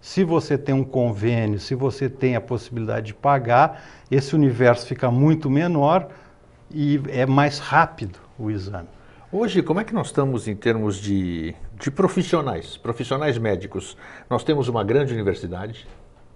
[0.00, 5.10] Se você tem um convênio, se você tem a possibilidade de pagar, esse universo fica
[5.10, 6.08] muito menor
[6.70, 8.88] e é mais rápido o exame.
[9.32, 13.96] Hoje, como é que nós estamos em termos de, de profissionais, profissionais médicos?
[14.30, 15.86] Nós temos uma grande universidade,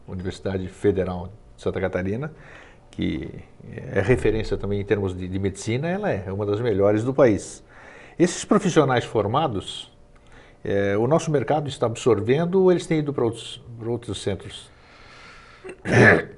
[0.08, 2.32] Universidade Federal de Santa Catarina,
[3.00, 3.30] que
[3.94, 7.64] é referência também em termos de, de medicina, ela é uma das melhores do país.
[8.18, 9.90] Esses profissionais formados,
[10.62, 14.70] é, o nosso mercado está absorvendo ou eles têm ido para outros, para outros centros?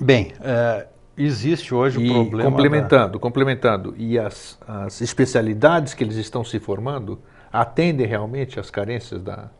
[0.00, 2.50] Bem, é, existe hoje o problema.
[2.50, 7.20] complementando, complementando, e as, as especialidades que eles estão se formando
[7.52, 9.50] atendem realmente às carências da,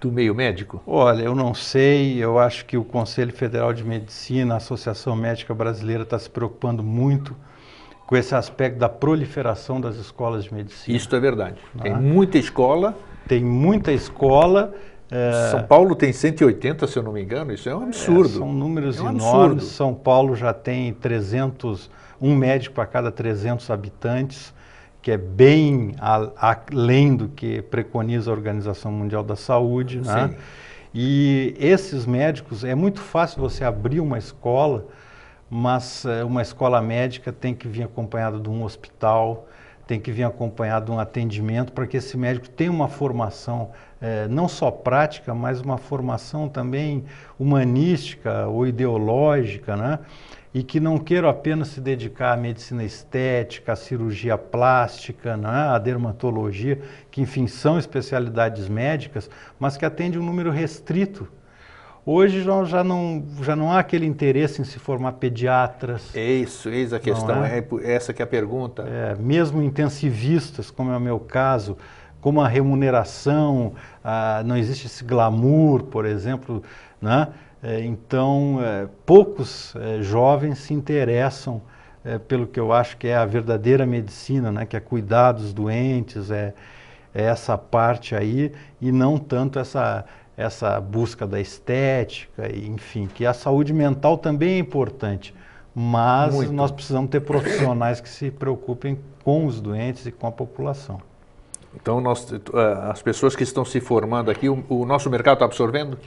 [0.00, 0.82] do meio médico?
[0.86, 5.54] Olha, eu não sei, eu acho que o Conselho Federal de Medicina, a Associação Médica
[5.54, 7.34] Brasileira está se preocupando muito
[8.06, 10.96] com esse aspecto da proliferação das escolas de medicina.
[10.96, 11.56] Isso é verdade.
[11.82, 11.96] Tem Ah.
[11.96, 12.94] muita escola.
[13.26, 14.72] Tem muita escola.
[15.10, 17.52] é, São Paulo tem 180, se eu não me engano.
[17.52, 18.28] Isso é um absurdo.
[18.28, 19.24] É, são números É um enormes.
[19.32, 19.60] absurdo.
[19.62, 21.88] São Paulo já tem 300,
[22.20, 24.52] um médico para cada 300 habitantes,
[25.06, 29.98] que é bem a- além do que preconiza a Organização Mundial da Saúde.
[30.00, 30.34] Né?
[30.92, 34.84] E esses médicos, é muito fácil você abrir uma escola,
[35.48, 39.46] mas eh, uma escola médica tem que vir acompanhada de um hospital,
[39.86, 43.70] tem que vir acompanhado de um atendimento para que esse médico tenha uma formação
[44.02, 47.04] eh, não só prática, mas uma formação também
[47.38, 50.00] humanística ou ideológica, né?
[50.56, 55.48] E que não queira apenas se dedicar à medicina estética, à cirurgia plástica, né?
[55.48, 61.28] à dermatologia, que enfim são especialidades médicas, mas que atende um número restrito
[62.08, 66.92] Hoje já, não, já não há aquele interesse em se formar pediatras, É isso, eis
[66.92, 67.44] a questão.
[67.44, 67.58] é?
[67.58, 67.92] É?
[67.92, 68.84] essa que é a pergunta.
[68.88, 71.76] é, mesmo intensivistas, como é o meu caso,
[72.20, 76.62] como a remuneração, ah, não existe esse glamour, por exemplo,
[77.02, 77.28] né?
[77.66, 81.60] É, então, é, poucos é, jovens se interessam
[82.28, 84.64] pelo que eu acho que é a verdadeira medicina, né?
[84.64, 86.54] que é cuidar dos doentes, é,
[87.12, 90.04] é essa parte aí, e não tanto essa,
[90.36, 95.34] essa busca da estética, e, enfim, que a saúde mental também é importante,
[95.74, 96.52] mas Muito.
[96.52, 101.00] nós precisamos ter profissionais que se preocupem com os doentes e com a população.
[101.74, 102.32] Então, nós,
[102.88, 105.98] as pessoas que estão se formando aqui, o, o nosso mercado está absorvendo?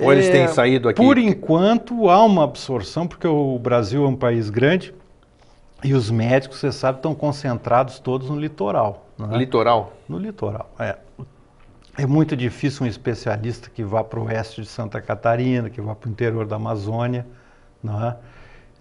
[0.00, 1.00] Ou eles têm É, saído aqui?
[1.00, 4.94] Por enquanto há uma absorção, porque o Brasil é um país grande
[5.82, 9.06] e os médicos, você sabe, estão concentrados todos no litoral.
[9.18, 9.36] né?
[9.36, 9.92] Litoral?
[10.08, 10.96] No litoral, é.
[11.96, 15.94] É muito difícil um especialista que vá para o oeste de Santa Catarina, que vá
[15.94, 17.24] para o interior da Amazônia,
[17.82, 18.16] não é?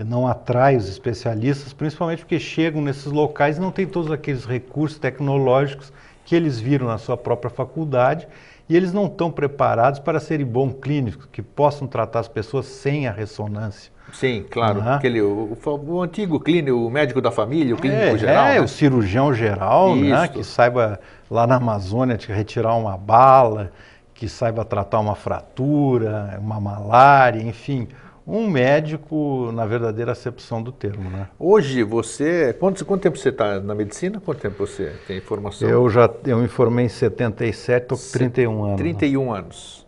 [0.03, 4.97] Não atrai os especialistas, principalmente porque chegam nesses locais e não tem todos aqueles recursos
[4.97, 5.93] tecnológicos
[6.25, 8.27] que eles viram na sua própria faculdade
[8.67, 13.07] e eles não estão preparados para serem bons clínicos, que possam tratar as pessoas sem
[13.07, 13.91] a ressonância.
[14.11, 14.79] Sim, claro.
[14.79, 14.95] Aham.
[14.95, 18.45] Aquele, o, o- o antigo clínico, o médico da família, o clínico é, geral.
[18.45, 18.61] É, né?
[18.61, 20.99] o cirurgião geral, né, que saiba
[21.29, 23.71] lá na Amazônia retirar uma bala,
[24.13, 27.87] que saiba tratar uma fratura, uma malária, enfim,
[28.25, 31.27] um médico na verdadeira acepção do termo, né?
[31.37, 32.53] Hoje você.
[32.59, 34.21] Quanto, quanto tempo você está na medicina?
[34.23, 35.67] Quanto tempo você tem formação?
[35.67, 38.71] Eu já eu me formei em 77, estou com 31 anos.
[38.71, 38.77] né?
[38.77, 39.87] 31 anos.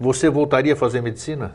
[0.00, 1.54] Você voltaria a fazer medicina?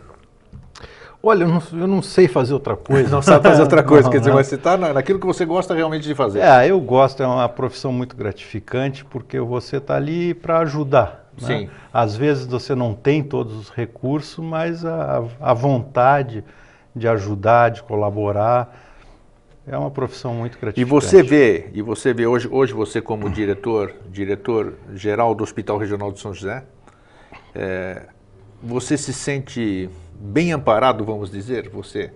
[1.21, 3.09] Olha, eu não, eu não sei fazer outra coisa.
[3.11, 4.37] Não sabe fazer outra coisa, Não, quer dizer, não.
[4.37, 6.39] mas você está na- naquilo que você gosta realmente de fazer.
[6.39, 11.28] É, eu gosto, é uma profissão muito gratificante, porque você está ali para ajudar.
[11.41, 11.47] Né?
[11.47, 11.69] Sim.
[11.93, 16.43] Às vezes você não tem todos os recursos, mas a, a vontade
[16.95, 18.87] de ajudar, de colaborar,
[19.67, 20.81] É uma profissão muito gratificante.
[20.81, 25.77] E você vê, e você vê hoje, hoje você como diretor, diretor geral do Hospital
[25.77, 26.63] Regional de São José,
[27.53, 28.07] é,
[28.61, 31.69] você se sente bem amparado, vamos dizer?
[31.69, 32.11] Você,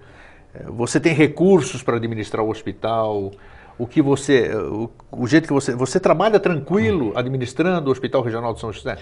[0.54, 3.32] é, você tem recursos para administrar o hospital?
[3.78, 8.54] O que você, o, o, jeito que você, você trabalha tranquilo administrando o Hospital Regional
[8.54, 8.98] de São José?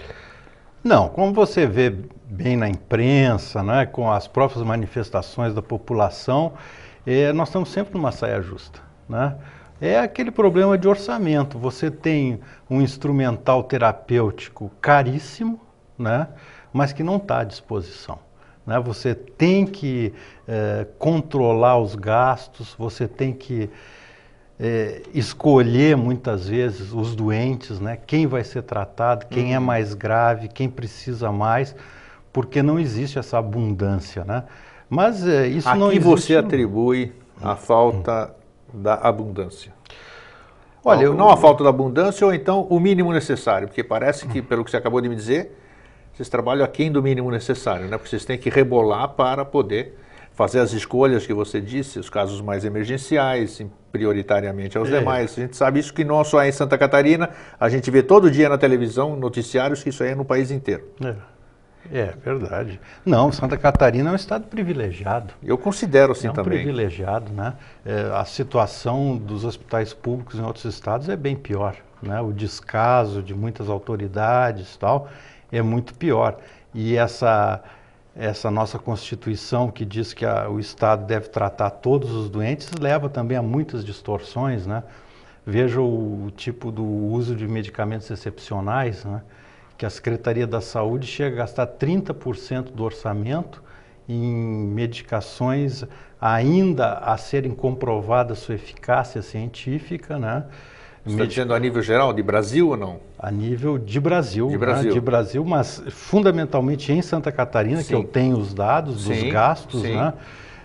[0.82, 1.94] Não, como você vê
[2.24, 6.54] bem na imprensa, né, com as próprias manifestações da população,
[7.06, 8.80] é, nós estamos sempre numa saia justa.
[9.08, 9.36] Né?
[9.80, 11.58] É aquele problema de orçamento.
[11.58, 15.60] Você tem um instrumental terapêutico caríssimo,
[15.98, 16.28] né,
[16.72, 18.18] mas que não está à disposição.
[18.66, 18.80] Né?
[18.80, 20.12] Você tem que
[20.48, 23.68] é, controlar os gastos, você tem que
[24.64, 27.98] é, escolher muitas vezes os doentes, né?
[28.06, 29.64] quem vai ser tratado, quem é uhum.
[29.64, 31.74] é mais grave, quem precisa mais,
[32.32, 34.24] porque não existe essa abundância.
[34.24, 34.44] Né?
[34.88, 38.32] Mas é, isso a não que você atribui a falta
[38.72, 39.72] da abundância?
[40.84, 41.14] Olha, não, eu...
[41.14, 44.70] não a falta da abundância ou então o mínimo necessário, porque parece que, pelo que
[44.70, 45.58] você acabou de me dizer,
[46.12, 47.96] vocês trabalham aquém do mínimo necessário, né?
[47.96, 49.98] Porque vocês têm que rebolar para poder
[50.34, 53.60] fazer as escolhas que você disse, os casos mais emergenciais,
[53.90, 54.98] prioritariamente aos é.
[54.98, 55.32] demais.
[55.32, 57.30] A gente sabe isso que não só é em Santa Catarina,
[57.60, 60.84] a gente vê todo dia na televisão noticiários que isso aí é no país inteiro.
[61.04, 61.14] É.
[61.90, 62.80] É verdade.
[63.04, 65.34] Não, Santa Catarina é um estado privilegiado.
[65.42, 66.58] Eu considero assim é um também.
[66.58, 67.54] privilegiado, né?
[67.84, 72.20] É, a situação dos hospitais públicos em outros estados é bem pior, né?
[72.20, 75.08] O descaso de muitas autoridades, tal,
[75.50, 76.38] é muito pior.
[76.72, 77.62] E essa
[78.14, 83.08] essa nossa constituição que diz que a, o estado deve tratar todos os doentes leva
[83.08, 84.82] também a muitas distorções, né?
[85.44, 89.22] Veja o, o tipo do uso de medicamentos excepcionais, né?
[89.76, 93.60] que a Secretaria da Saúde chega a gastar 30% do orçamento
[94.08, 94.32] em
[94.68, 95.84] medicações
[96.20, 100.44] ainda a serem comprovadas sua eficácia científica, né?
[101.04, 103.00] Está dizendo a nível geral, de Brasil ou não?
[103.18, 104.94] A nível de Brasil, de Brasil, né?
[104.94, 107.88] de Brasil mas fundamentalmente em Santa Catarina, sim.
[107.88, 109.96] que eu tenho os dados dos sim, gastos, sim.
[109.96, 110.12] Né?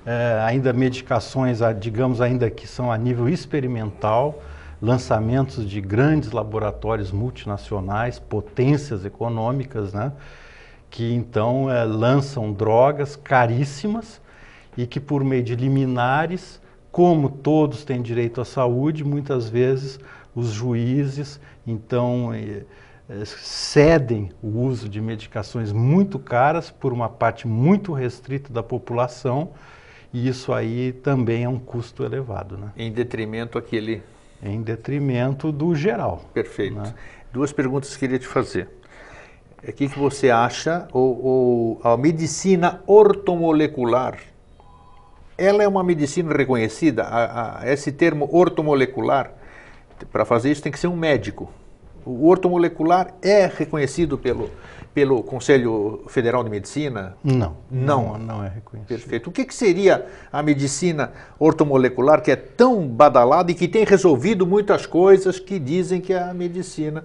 [0.05, 4.41] É, ainda medicações, digamos, ainda que são a nível experimental,
[4.79, 10.11] lançamentos de grandes laboratórios multinacionais, potências econômicas, né?
[10.89, 14.21] que então é, lançam drogas caríssimas
[14.77, 16.61] e que por meio de liminares,
[16.91, 19.99] como todos têm direito à saúde, muitas vezes
[20.37, 22.63] os juízes então é,
[23.09, 29.49] é, cedem o uso de medicações muito caras por uma parte muito restrita da população
[30.13, 32.57] e isso aí também é um custo elevado.
[32.57, 32.71] Né?
[32.77, 34.01] Em detrimento aquele
[34.41, 36.25] em detrimento do geral.
[36.33, 36.75] Perfeito.
[36.75, 36.93] Né?
[37.33, 38.69] Duas perguntas que eu queria te fazer.
[39.67, 44.19] O que, que você acha, ou, ou, a medicina ortomolecular,
[45.35, 47.03] ela é uma medicina reconhecida?
[47.03, 49.33] A, a, esse termo ortomolecular,
[50.05, 51.49] para fazer isso tem que ser um médico.
[52.05, 54.49] O ortomolecular é reconhecido pelo,
[54.93, 57.17] pelo Conselho Federal de Medicina?
[57.23, 58.87] Não, não, não, é reconhecido.
[58.87, 59.29] Perfeito.
[59.29, 64.47] O que, que, seria a medicina ortomolecular que é tão badalada e que tem resolvido
[64.47, 67.03] muitas coisas que dizem que a medicina?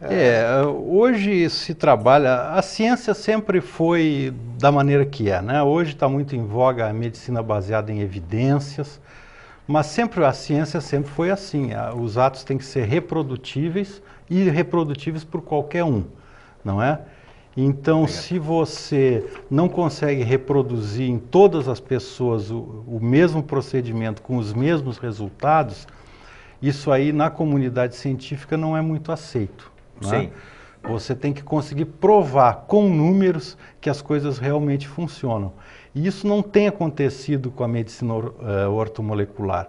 [0.00, 0.60] É...
[0.62, 5.60] é, hoje se trabalha, a ciência sempre foi da maneira que é, né?
[5.62, 9.00] Hoje está muito em voga a medicina baseada em evidências,
[9.68, 15.24] mas sempre a ciência sempre foi assim, os atos têm que ser reprodutíveis e reprodutíveis
[15.24, 16.04] por qualquer um,
[16.64, 16.98] não é?
[17.54, 24.38] Então, se você não consegue reproduzir em todas as pessoas o, o, mesmo procedimento com
[24.38, 25.86] os mesmos resultados,
[26.62, 29.72] isso aí na comunidade científica não é muito aceito.
[30.00, 30.08] Né?
[30.08, 30.30] Sim.
[30.84, 35.52] Você tem que conseguir provar com números que as coisas realmente funcionam.
[35.94, 39.68] E isso não tem acontecido com a medicina uh, ortomolecular.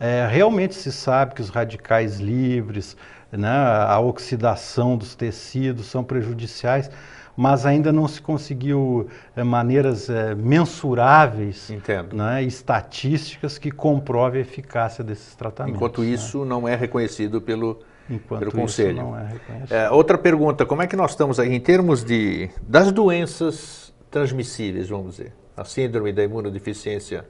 [0.00, 2.96] É, realmente se sabe que os radicais livres,
[3.32, 6.90] né, a oxidação dos tecidos são prejudiciais,
[7.36, 11.70] mas ainda não se conseguiu é, maneiras é, mensuráveis,
[12.12, 15.76] né, estatísticas que comprovem a eficácia desses tratamentos.
[15.76, 16.08] Enquanto né?
[16.08, 17.78] isso não é reconhecido pelo,
[18.08, 18.96] Enquanto pelo Conselho.
[18.96, 19.72] não é reconhecido.
[19.72, 24.88] É, outra pergunta, como é que nós estamos aí em termos de, das doenças transmissíveis,
[24.88, 27.26] vamos dizer, a síndrome da imunodeficiência,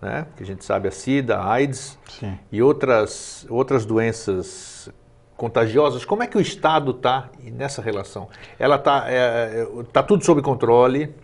[0.00, 2.38] né, que a gente sabe a SIDA, a AIDS Sim.
[2.52, 4.90] e outras, outras doenças
[5.36, 8.28] contagiosas, como é que o Estado está nessa relação?
[8.58, 11.14] Ela está é, é, tá tudo sob controle.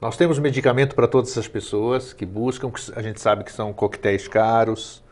[0.00, 3.72] Nós temos medicamento para todas essas pessoas que buscam, que a gente sabe que são
[3.72, 5.02] coquetéis caros,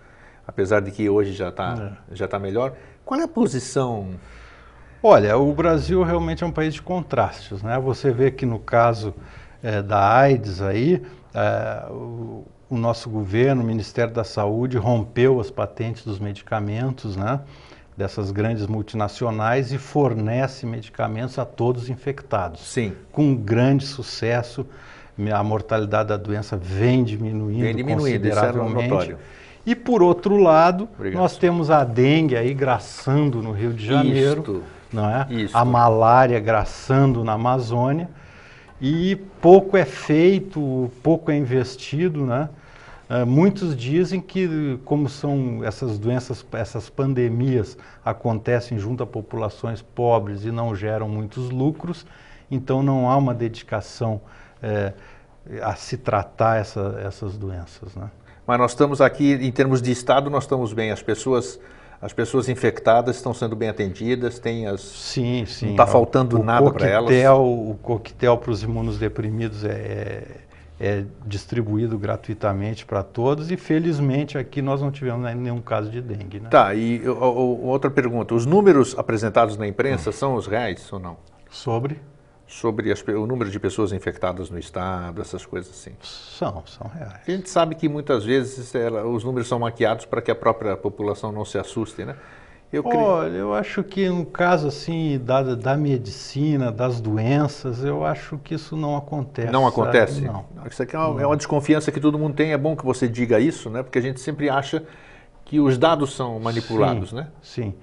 [0.46, 2.14] apesar de que hoje já está é.
[2.14, 2.74] já tá melhor.
[3.04, 4.10] Qual é a posição?
[5.02, 7.78] Olha, o Brasil realmente é um país de contrastes, né?
[7.78, 9.14] Você vê que no caso
[9.62, 11.02] é, da AIDS aí,
[11.34, 17.40] é, o, o nosso governo, o Ministério da Saúde, rompeu as patentes dos medicamentos, né?
[17.96, 22.60] Dessas grandes multinacionais e fornece medicamentos a todos os infectados.
[22.60, 22.92] Sim.
[23.10, 24.66] Com grande sucesso,
[25.32, 29.16] a mortalidade da doença vem diminuindo, vem diminuindo é consideravelmente.
[29.66, 31.20] E por outro lado, Obrigado.
[31.20, 34.62] nós temos a dengue aí graçando no Rio de Janeiro, Isto.
[34.92, 35.26] não é?
[35.28, 35.56] Isto.
[35.56, 38.08] A malária graçando na Amazônia
[38.80, 42.48] e pouco é feito, pouco é investido, né?
[43.08, 50.44] Uh, muitos dizem que, como são essas doenças, essas pandemias acontecem junto a populações pobres
[50.44, 52.04] e não geram muitos lucros,
[52.50, 54.20] então não há uma dedicação
[54.60, 54.92] é,
[55.62, 57.94] a se tratar essa, essas doenças.
[57.94, 58.10] Né?
[58.46, 60.90] Mas nós estamos aqui, em termos de Estado, nós estamos bem.
[60.90, 61.58] As pessoas
[62.00, 64.80] as pessoas infectadas estão sendo bem atendidas, tem as.
[64.80, 65.66] Sim, sim.
[65.66, 67.12] Não está faltando o nada para elas.
[67.38, 70.24] O coquetel para os imunodeprimidos é,
[70.78, 76.40] é distribuído gratuitamente para todos e felizmente aqui nós não tivemos nenhum caso de dengue.
[76.40, 76.48] Né?
[76.50, 80.12] Tá, e o, o, outra pergunta: os números apresentados na imprensa hum.
[80.12, 81.16] são os reais ou não?
[81.50, 81.98] Sobre?
[82.46, 85.92] Sobre as, o número de pessoas infectadas no estado, essas coisas assim?
[86.02, 87.20] São, são reais.
[87.26, 90.76] A gente sabe que muitas vezes ela, os números são maquiados para que a própria
[90.76, 92.16] população não se assuste, né?
[92.72, 98.38] Eu Olha, eu acho que no caso assim da, da medicina, das doenças, eu acho
[98.38, 99.52] que isso não acontece.
[99.52, 100.22] Não acontece?
[100.22, 100.44] Não.
[100.68, 102.52] Isso aqui é uma, é uma, desconfiança que todo mundo tem.
[102.52, 103.84] É bom que você diga isso, né?
[103.84, 104.82] Porque a gente sempre acha
[105.44, 107.28] que os dados são manipulados, sim, né?
[107.40, 107.74] Sim.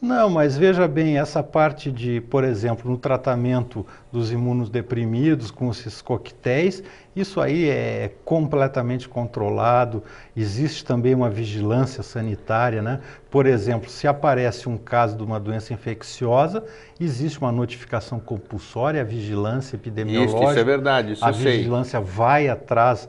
[0.00, 6.00] Não, mas veja bem, essa parte de, por exemplo, no tratamento dos imunodeprimidos com esses
[6.00, 6.84] coquetéis,
[7.16, 10.04] isso aí é completamente controlado,
[10.36, 13.00] existe também uma vigilância sanitária, né?
[13.28, 16.64] Por exemplo, se aparece um caso de uma doença infecciosa,
[17.00, 20.38] existe uma notificação compulsória, a vigilância epidemiológica.
[20.38, 22.08] Isso, isso é verdade, isso A eu vigilância sei.
[22.08, 23.08] vai atrás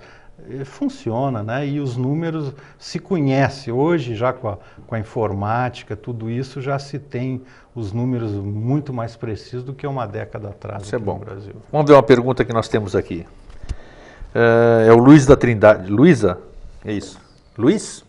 [0.65, 1.67] funciona, né?
[1.67, 6.77] E os números se conhece hoje já com a, com a informática, tudo isso já
[6.79, 7.41] se tem
[7.75, 11.19] os números muito mais precisos do que uma década atrás isso é bom.
[11.19, 11.55] no Brasil.
[11.71, 13.25] Vamos ver uma pergunta que nós temos aqui.
[14.33, 15.91] É, é o Luiz da Trindade.
[15.91, 16.37] Luísa?
[16.83, 17.19] É isso.
[17.57, 18.03] Luiz?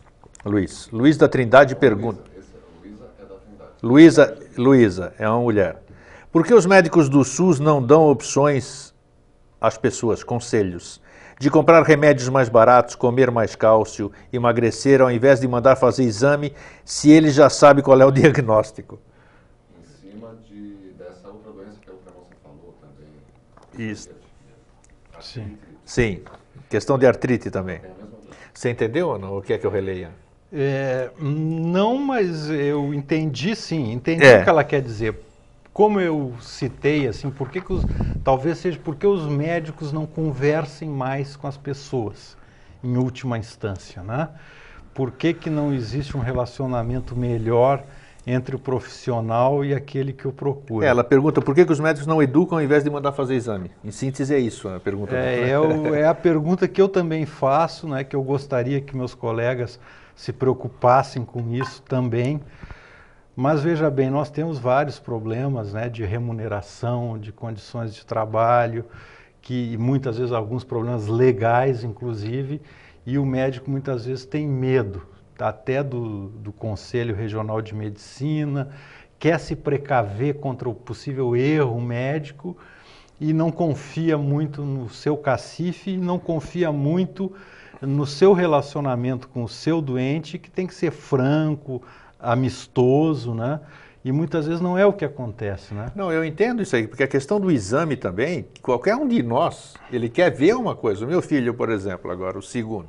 [0.45, 0.89] Luiz.
[0.93, 2.31] Luiz da Trindade pergunta.
[3.83, 5.83] Luísa, Luísa é uma mulher.
[6.31, 8.95] Por que os médicos do SUS não dão opções
[9.61, 11.01] às pessoas, conselhos?
[11.41, 16.53] De comprar remédios mais baratos, comer mais cálcio, emagrecer, ao invés de mandar fazer exame,
[16.85, 19.01] se ele já sabe qual é o diagnóstico.
[19.81, 23.91] Em cima de, dessa outra doença que a outra moça falou também.
[23.91, 24.11] Isso.
[25.19, 25.57] Sim.
[25.83, 26.23] Sim.
[26.69, 27.77] Questão de artrite também.
[27.77, 27.91] É
[28.53, 29.39] Você entendeu ou não?
[29.39, 30.11] O que é que eu releia?
[30.53, 34.41] É, não, mas eu entendi sim, entendi é.
[34.41, 35.19] o que ela quer dizer
[35.73, 37.85] como eu citei, assim, por que, que os,
[38.25, 42.37] talvez seja porque os médicos não conversem mais com as pessoas,
[42.83, 44.29] em última instância, né?
[44.93, 47.85] Por que, que não existe um relacionamento melhor
[48.27, 50.87] entre o profissional e aquele que o procura?
[50.87, 53.35] É, ela pergunta por que, que os médicos não educam ao invés de mandar fazer
[53.35, 53.71] exame.
[53.85, 55.15] Em síntese é isso a pergunta.
[55.17, 58.03] É, é, o, é a pergunta que eu também faço, né?
[58.03, 59.79] Que eu gostaria que meus colegas
[60.15, 62.41] se preocupassem com isso também.
[63.43, 68.85] Mas veja bem, nós temos vários problemas né, de remuneração, de condições de trabalho,
[69.41, 72.61] que muitas vezes alguns problemas legais, inclusive,
[73.07, 75.07] e o médico muitas vezes tem medo,
[75.39, 78.69] até do, do Conselho Regional de Medicina,
[79.19, 82.55] quer se precaver contra o possível erro médico
[83.19, 87.33] e não confia muito no seu cacife, não confia muito
[87.81, 91.83] no seu relacionamento com o seu doente, que tem que ser franco,
[92.23, 93.61] amistoso, né?
[94.03, 95.93] E muitas vezes não é o que acontece, né?
[95.95, 99.75] Não, eu entendo isso aí, porque a questão do exame também, qualquer um de nós,
[99.93, 101.05] ele quer ver uma coisa.
[101.05, 102.89] O meu filho, por exemplo, agora, o segundo,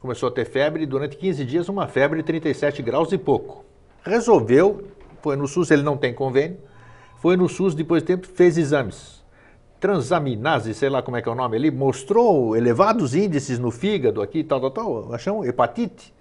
[0.00, 3.66] começou a ter febre durante 15 dias, uma febre de 37 graus e pouco.
[4.02, 4.88] Resolveu,
[5.20, 6.56] foi no SUS, ele não tem convênio,
[7.18, 9.22] foi no SUS, depois de tempo, fez exames.
[9.78, 14.22] Transaminase, sei lá como é que é o nome, ele mostrou elevados índices no fígado
[14.22, 16.14] aqui, tal, tal, tal, acham hepatite.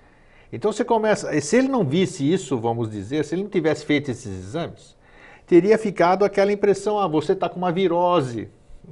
[0.52, 4.10] Então você começa, se ele não visse isso, vamos dizer, se ele não tivesse feito
[4.10, 4.98] esses exames,
[5.46, 8.50] teria ficado aquela impressão, ah, você está com uma virose.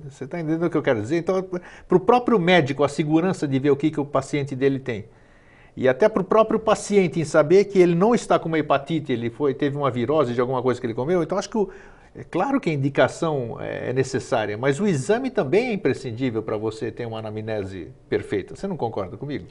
[0.07, 1.17] Você está entendendo o que eu quero dizer?
[1.17, 1.43] Então,
[1.87, 5.05] para o próprio médico, a segurança de ver o que, que o paciente dele tem.
[5.75, 9.11] E até para o próprio paciente em saber que ele não está com uma hepatite,
[9.11, 11.21] ele foi, teve uma virose de alguma coisa que ele comeu.
[11.23, 11.69] Então, acho que o,
[12.15, 16.57] é claro que a indicação é, é necessária, mas o exame também é imprescindível para
[16.57, 18.55] você ter uma anamnese perfeita.
[18.55, 19.45] Você não concorda comigo?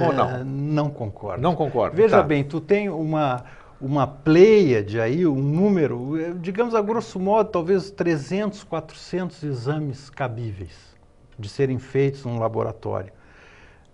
[0.00, 0.30] Ou não?
[0.30, 1.42] É, não concordo.
[1.42, 1.96] Não concordo.
[1.96, 2.22] Veja tá.
[2.22, 3.44] bem, tu tem uma,
[3.80, 10.92] uma pleiade aí, um número, eh, digamos a grosso modo, talvez 300, 400 exames cabíveis
[11.38, 13.12] de serem feitos num laboratório.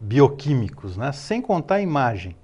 [0.00, 1.10] bioquímicos, né?
[1.10, 2.36] sem contar a imagem.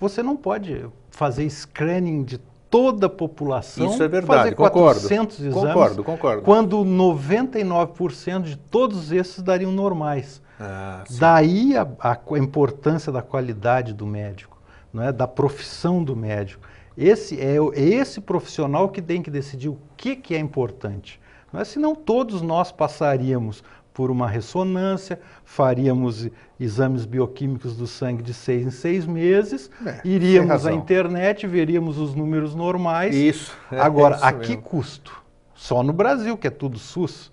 [0.00, 2.38] Você não pode fazer screening de
[2.70, 3.86] toda a população.
[3.86, 5.00] Isso é verdade, fazer concordo.
[5.00, 6.42] 400 exames, concordo, concordo.
[6.42, 10.42] Quando 99% de todos esses dariam normais.
[10.58, 14.60] Ah, Daí a, a, importância da qualidade do médico,
[14.92, 15.12] não é?
[15.12, 16.66] da profissão do médico.
[16.96, 21.20] Esse é, é esse profissional que tem que decidir o que, que é importante.
[21.52, 21.64] Não é?
[21.64, 23.62] Senão todos nós passaríamos
[23.98, 26.28] por uma ressonância, faríamos
[26.58, 32.14] exames bioquímicos do sangue de seis em seis meses, é, iríamos à internet, veríamos os
[32.14, 33.12] números normais.
[33.12, 33.56] Isso.
[33.72, 35.20] É, Agora, é isso a que custo?
[35.52, 37.32] Só no Brasil, que é tudo SUS.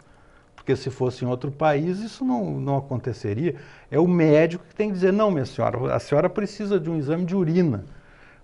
[0.66, 3.54] Porque se fosse em outro país, isso não, não aconteceria.
[3.92, 6.98] É o médico que tem que dizer, não, minha senhora, a senhora precisa de um
[6.98, 7.86] exame de urina,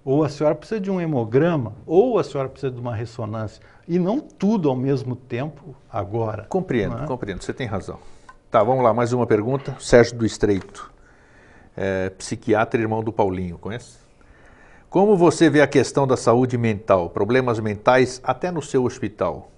[0.05, 3.59] ou a senhora precisa de um hemograma, ou a senhora precisa de uma ressonância.
[3.87, 6.45] E não tudo ao mesmo tempo agora.
[6.47, 7.07] Compreendo, é?
[7.07, 7.97] compreendo, você tem razão.
[8.51, 9.75] Tá, vamos lá, mais uma pergunta.
[9.79, 10.91] Sérgio do Estreito,
[11.75, 13.97] é, psiquiatra irmão do Paulinho, conhece?
[14.91, 19.49] Como você vê a questão da saúde mental, problemas mentais até no seu hospital?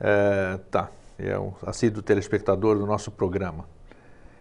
[0.00, 0.88] É, tá
[1.18, 3.64] é um assíduo telespectador do nosso programa.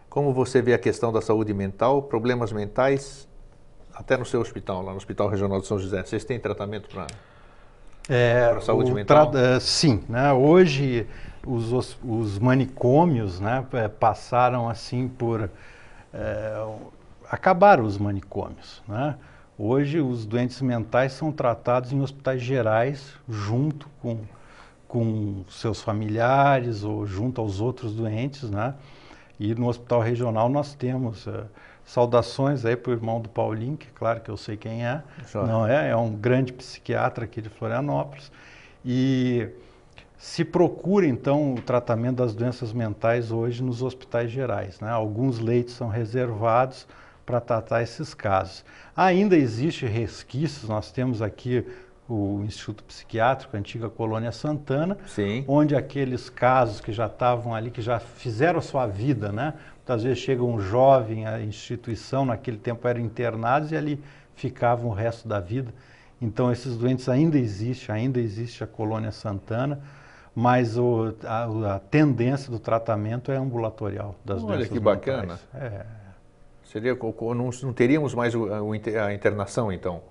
[0.09, 3.27] Como você vê a questão da saúde mental, problemas mentais,
[3.93, 6.03] até no seu hospital, lá no Hospital Regional de São José?
[6.03, 7.07] Vocês têm tratamento para
[8.09, 9.31] é, saúde mental?
[9.31, 10.31] Tra sim, né?
[10.33, 11.07] hoje
[11.45, 15.49] os, os, os, manicômios né, é, passaram assim por...
[16.13, 16.65] É,
[17.29, 19.15] acabaram os manicômios, né?
[19.57, 24.19] Hoje os doentes mentais são tratados em hospitais gerais junto com
[24.93, 28.75] com seus familiares ou junto aos outros doentes, né?
[29.39, 31.45] E no hospital regional nós temos uh,
[31.83, 35.01] saudações aí para o irmão do Paulinho, que claro que eu sei quem é,
[35.47, 35.89] não é?
[35.89, 38.31] É um grande psiquiatra aqui de Florianópolis.
[38.85, 39.49] E
[40.15, 44.91] se procura então o tratamento das doenças mentais hoje nos hospitais gerais, né?
[44.91, 46.85] Alguns leitos são reservados
[47.25, 48.63] para tratar esses casos.
[48.95, 51.65] Ainda existe resquícios, nós temos aqui
[52.07, 55.45] o Instituto Psiquiátrico, a antiga Colônia Santana, Sim.
[55.47, 59.53] onde aqueles casos que já estavam ali, que já fizeram a sua vida, né?
[59.77, 64.01] Muitas vezes chega um jovem à instituição, naquele tempo eram internados e ali
[64.35, 65.73] ficavam o resto da vida.
[66.21, 69.79] Então esses doentes ainda existem, ainda existe a Colônia Santana,
[70.35, 75.39] mas o, a, a, tendência do tratamento é ambulatorial das Olha doenças que bacana.
[75.53, 75.85] É.
[76.63, 80.01] Seria, não, não teríamos mais a internação, então?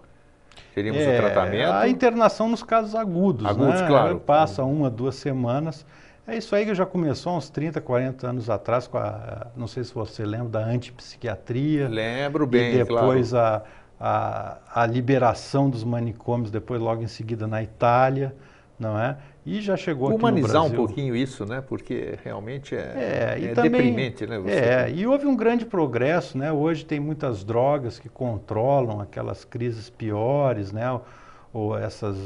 [0.74, 1.70] Teríamos é, o tratamento?
[1.72, 3.46] A internação nos casos agudos.
[3.46, 3.86] Agudos, né?
[3.86, 4.20] claro.
[4.20, 5.84] Passa uma, duas semanas.
[6.26, 9.66] É isso aí que já começou há uns 30, 40 anos atrás, com a, não
[9.66, 11.88] sei se você lembra, da antipsiquiatria.
[11.88, 13.64] Lembro bem, E depois claro.
[13.98, 18.34] a, a, a liberação dos manicômios, depois logo em seguida na Itália,
[18.78, 19.16] não é?
[19.44, 21.60] E já chegou Humanizar um pouquinho isso, né?
[21.60, 24.38] Porque realmente é, é, é também, deprimente, né?
[24.38, 24.54] Você...
[24.54, 26.52] É, e houve um grande progresso, né?
[26.52, 30.92] Hoje tem muitas drogas que controlam aquelas crises piores, né?
[30.92, 31.04] Ou,
[31.52, 32.16] ou essas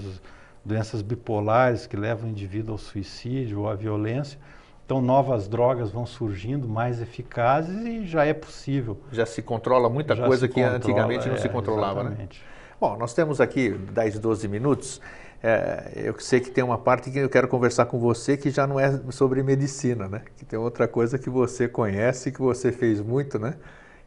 [0.62, 4.38] doenças bipolares que levam o indivíduo ao suicídio ou à violência.
[4.84, 9.00] Então, novas drogas vão surgindo, mais eficazes e já é possível.
[9.10, 12.10] Já se controla muita já coisa que controla, antigamente não é, se controlava, né?
[12.10, 12.38] exatamente.
[12.40, 12.46] né?
[12.78, 15.00] Bom, nós temos aqui 10, 12 minutos.
[15.42, 18.66] É, eu sei que tem uma parte que eu quero conversar com você que já
[18.66, 20.22] não é sobre medicina, né?
[20.36, 23.54] Que tem outra coisa que você conhece, que você fez muito, né?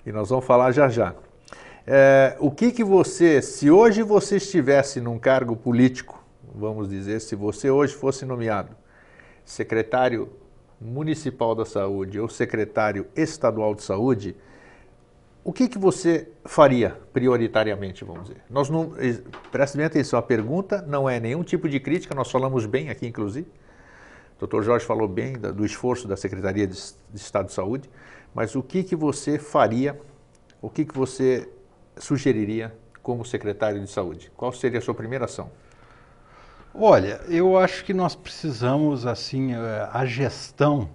[0.06, 1.14] E nós vamos falar já já.
[1.86, 6.24] É, o que que você, se hoje você estivesse num cargo político,
[6.54, 8.76] vamos dizer, se você hoje fosse nomeado
[9.46, 10.30] secretário
[10.80, 14.36] municipal da saúde ou secretário estadual de saúde,
[15.44, 18.42] o que, que você faria prioritariamente, vamos dizer?
[18.50, 18.94] Nós não,
[19.52, 23.08] preste bem atenção, a pergunta não é nenhum tipo de crítica, nós falamos bem aqui,
[23.08, 23.48] inclusive.
[24.36, 26.78] O doutor Jorge falou bem do esforço da Secretaria de,
[27.14, 27.90] Estado de Saúde,
[28.34, 30.00] mas o que, que você faria,
[30.62, 31.50] o que, que você
[31.98, 34.32] sugeriria como secretário de saúde?
[34.36, 35.50] Qual seria a sua primeira ação?
[36.74, 40.90] Olha, eu acho que nós precisamos, assim, eh, a gestão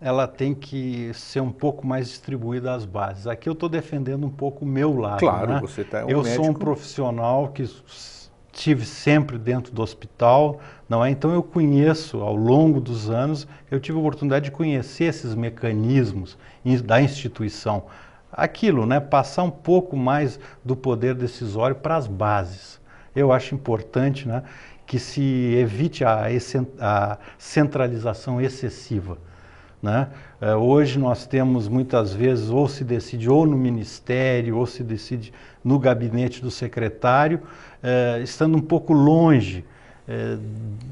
[0.00, 3.26] ela tem que ser um pouco mais distribuída às bases.
[3.26, 5.18] Aqui eu estou defendendo um pouco o meu lado.
[5.18, 5.60] Claro, né?
[5.60, 6.42] você está um Eu médico...
[6.42, 11.10] sou um profissional que estive sempre dentro do hospital, não é?
[11.10, 16.38] Então eu conheço ao longo dos anos, eu tive a oportunidade de conhecer esses mecanismos
[16.84, 17.84] da instituição.
[18.30, 19.00] Aquilo, né?
[19.00, 22.80] Passar um pouco mais do poder decisório para as bases.
[23.16, 24.44] Eu acho importante, né?
[24.86, 26.26] Que se evite a,
[26.78, 29.18] a centralização excessiva.
[29.80, 30.08] Né?
[30.42, 35.32] Uh, hoje nós temos muitas vezes, ou se decide ou no ministério, ou se decide
[35.62, 37.40] no gabinete do secretário,
[37.82, 39.64] uh, estando um pouco longe
[40.08, 40.38] uh,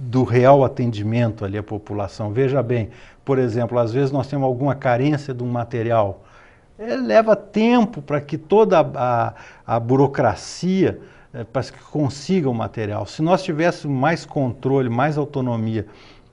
[0.02, 2.32] do real atendimento ali à população.
[2.32, 2.90] Veja bem,
[3.24, 6.24] por exemplo, às vezes nós temos alguma carência de um material,
[6.78, 9.34] é, leva tempo para que toda a,
[9.66, 11.00] a, a burocracia
[11.34, 13.04] é, para que consiga o material.
[13.04, 15.86] Se nós tivéssemos mais controle, mais autonomia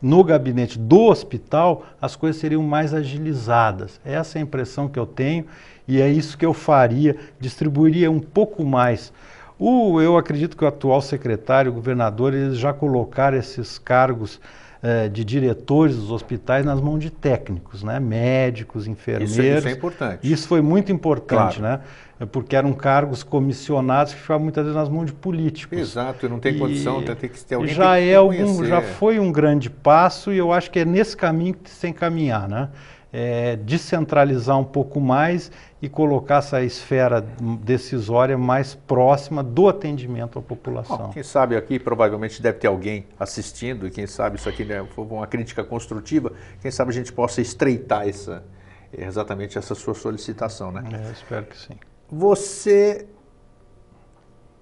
[0.03, 4.01] no gabinete do hospital, as coisas seriam mais agilizadas.
[4.03, 5.45] Essa é a impressão que eu tenho
[5.87, 9.13] e é isso que eu faria, distribuiria um pouco mais.
[9.57, 14.41] O, eu acredito que o atual secretário, o governador, eles já colocaram esses cargos
[14.85, 18.01] eh, de diretores dos hospitais nas mãos de técnicos, né?
[18.01, 19.31] médicos, enfermeiros.
[19.37, 20.29] Isso, isso é importante.
[20.29, 21.79] Isso foi muito importante, claro.
[21.79, 22.25] né?
[22.31, 25.77] porque eram cargos comissionados que ficavam muitas vezes nas mãos de políticos.
[25.77, 29.31] Exato, não tem e condição, tem que ter alguém já é algum, Já foi um
[29.31, 32.67] grande passo e eu acho que é nesse caminho que tem que caminhar, né?
[33.15, 37.21] É, descentralizar um pouco mais e colocar essa esfera
[37.61, 40.97] decisória mais próxima do atendimento à população.
[40.97, 44.83] Bom, quem sabe aqui provavelmente deve ter alguém assistindo e quem sabe isso aqui né,
[44.95, 48.43] for uma crítica construtiva, quem sabe a gente possa estreitar essa,
[48.91, 50.83] exatamente essa sua solicitação, né?
[50.91, 51.75] É, espero que sim.
[52.09, 53.05] Você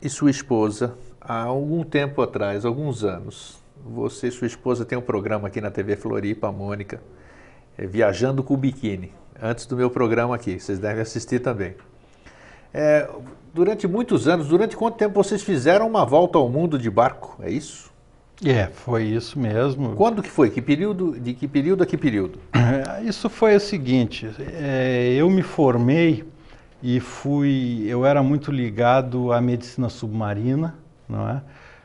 [0.02, 5.02] e sua esposa, há algum tempo atrás, alguns anos, você e sua esposa têm um
[5.02, 7.02] programa aqui na TV Floripa, a Mônica,
[7.78, 9.12] Viajando com o Biquíni
[9.42, 10.60] antes do meu programa aqui.
[10.60, 11.74] Vocês devem assistir também.
[12.74, 13.10] É,
[13.54, 17.38] durante muitos anos, durante quanto tempo vocês fizeram uma volta ao mundo de barco?
[17.42, 17.92] É isso?
[18.46, 19.96] É, foi isso mesmo.
[19.96, 20.50] Quando que foi?
[20.50, 21.20] Que período?
[21.20, 22.40] De que período a que período?
[22.54, 26.24] É, isso foi o seguinte: é, eu me formei
[26.82, 27.86] e fui.
[27.88, 30.76] Eu era muito ligado à medicina submarina,
[31.08, 31.42] não é?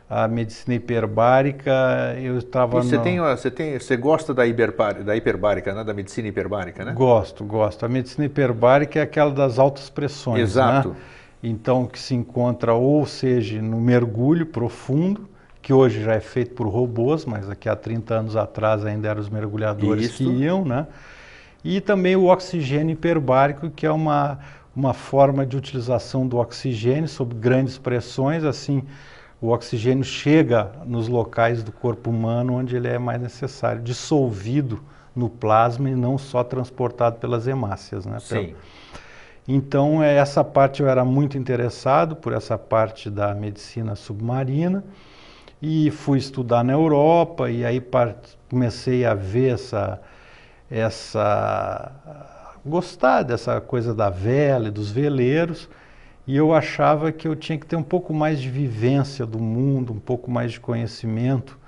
[0.09, 2.81] A medicina hiperbárica, eu estava...
[2.81, 3.03] Você, no...
[3.03, 5.83] tem, você, tem, você gosta da, hiperbárica, da hiperbárica, né?
[5.83, 6.93] da medicina hiperbárica, né?
[6.93, 7.85] Gosto, gosto.
[7.85, 10.91] A medicina hiperbárica é aquela das altas pressões, Exato.
[10.91, 10.97] Né?
[11.43, 15.29] Então, que se encontra ou seja no mergulho profundo,
[15.61, 19.21] que hoje já é feito por robôs, mas aqui há 30 anos atrás ainda eram
[19.21, 20.19] os mergulhadores Isso.
[20.19, 20.87] que iam, né?
[21.65, 24.39] E também o oxigênio hiperbárico, que é uma,
[24.75, 28.85] uma forma de utilização do oxigênio sob grandes pressões, assim
[29.41, 34.82] o oxigênio chega nos locais do corpo humano onde ele é mais necessário, dissolvido
[35.14, 38.05] no plasma e não só transportado pelas hemácias.
[38.07, 38.18] Né?
[38.20, 38.55] Sim.
[39.49, 44.82] Então, é, essa parte eu era muito interessado por essa parte da medicina submarina
[45.62, 47.82] e fui estudar na Europa e aí
[48.51, 50.01] comecei a ver essa,
[50.70, 51.93] essa
[52.64, 55.68] gostar dessa coisa da vela e dos veleiros
[56.27, 59.93] e eu achava que eu tinha que ter um pouco mais de vivência do mundo,
[59.93, 61.59] um pouco mais de conhecimento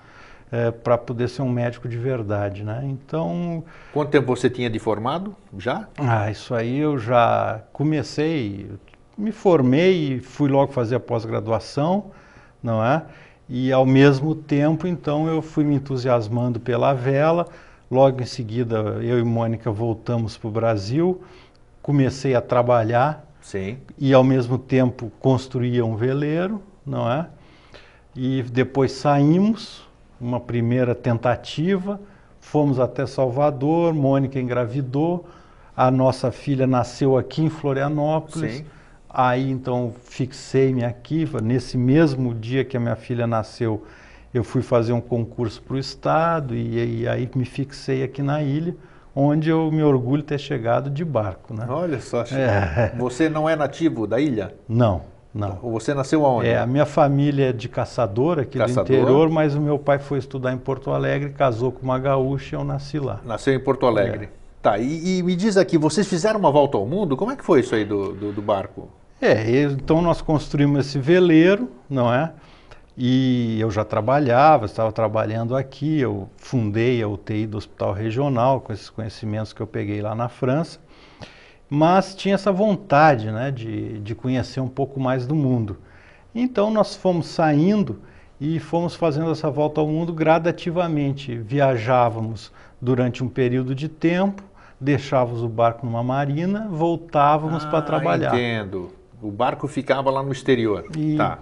[0.50, 2.80] é, para poder ser um médico de verdade, né?
[2.84, 3.62] Então...
[3.92, 5.86] Quanto tempo você tinha de formado já?
[5.96, 8.70] Ah, isso aí eu já comecei,
[9.16, 12.10] me formei e fui logo fazer a pós-graduação,
[12.62, 13.02] não é?
[13.48, 17.46] E ao mesmo tempo, então, eu fui me entusiasmando pela vela.
[17.90, 21.22] Logo em seguida, eu e Mônica voltamos para o Brasil,
[21.80, 23.78] comecei a trabalhar Sim.
[23.96, 27.26] E ao mesmo tempo construía um veleiro, não é?
[28.14, 29.88] E depois saímos,
[30.20, 31.98] uma primeira tentativa,
[32.38, 35.26] fomos até Salvador, Mônica engravidou,
[35.74, 38.56] a nossa filha nasceu aqui em Florianópolis.
[38.58, 38.66] Sim.
[39.08, 43.82] Aí então fixei-me aqui, nesse mesmo dia que a minha filha nasceu,
[44.34, 48.42] eu fui fazer um concurso para o estado e, e aí me fixei aqui na
[48.42, 48.76] ilha
[49.20, 51.52] onde eu me orgulho de ter chegado de barco.
[51.52, 51.66] Né?
[51.68, 52.94] Olha só, é.
[52.96, 54.54] você não é nativo da ilha?
[54.68, 55.02] Não,
[55.34, 55.56] não.
[55.56, 56.48] Você nasceu aonde?
[56.48, 58.84] É, a minha família é de caçador aqui caçador.
[58.84, 62.54] do interior, mas o meu pai foi estudar em Porto Alegre, casou com uma gaúcha
[62.54, 63.20] e eu nasci lá.
[63.24, 64.26] Nasceu em Porto Alegre.
[64.26, 64.38] É.
[64.62, 67.16] Tá, e, e, me diz aqui, vocês fizeram uma volta ao mundo?
[67.16, 68.88] Como é que foi isso aí do, do, do barco?
[69.20, 72.32] É, então nós construímos esse veleiro, não é?
[73.00, 78.72] E eu já trabalhava, estava trabalhando aqui, eu fundei a UTI do Hospital Regional com
[78.72, 80.80] esses conhecimentos que eu peguei lá na França,
[81.70, 85.76] mas tinha essa vontade né, de, de conhecer um pouco mais do mundo.
[86.34, 88.00] Então nós fomos saindo
[88.40, 91.38] e fomos fazendo essa volta ao mundo gradativamente.
[91.38, 94.42] Viajávamos durante um período de tempo,
[94.80, 98.34] deixávamos o barco numa marina, voltávamos ah, para trabalhar.
[98.34, 98.90] Entendo.
[99.22, 100.86] O barco ficava lá no exterior.
[100.96, 101.38] E, tá.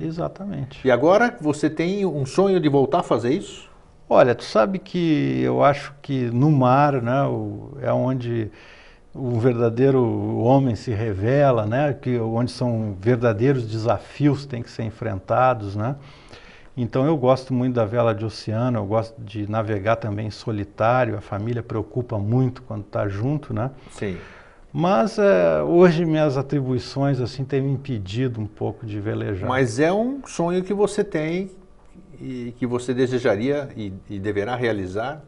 [0.00, 0.86] Exatamente.
[0.86, 3.70] E agora você tem um sonho de voltar a fazer isso?
[4.08, 8.50] Olha, tu sabe que eu acho que no mar, né, o, é onde
[9.14, 10.02] o verdadeiro
[10.38, 15.96] homem se revela, né, que onde são verdadeiros desafios têm que ser enfrentados, né?
[16.76, 21.20] Então eu gosto muito da vela de oceano, eu gosto de navegar também solitário, a
[21.20, 23.70] família preocupa muito quando está junto, né?
[23.92, 24.18] Sim.
[24.76, 29.48] Mas é, hoje minhas atribuições assim têm me impedido um pouco de velejar.
[29.48, 31.52] Mas é um sonho que você tem
[32.20, 35.22] e que você desejaria e, e deverá realizar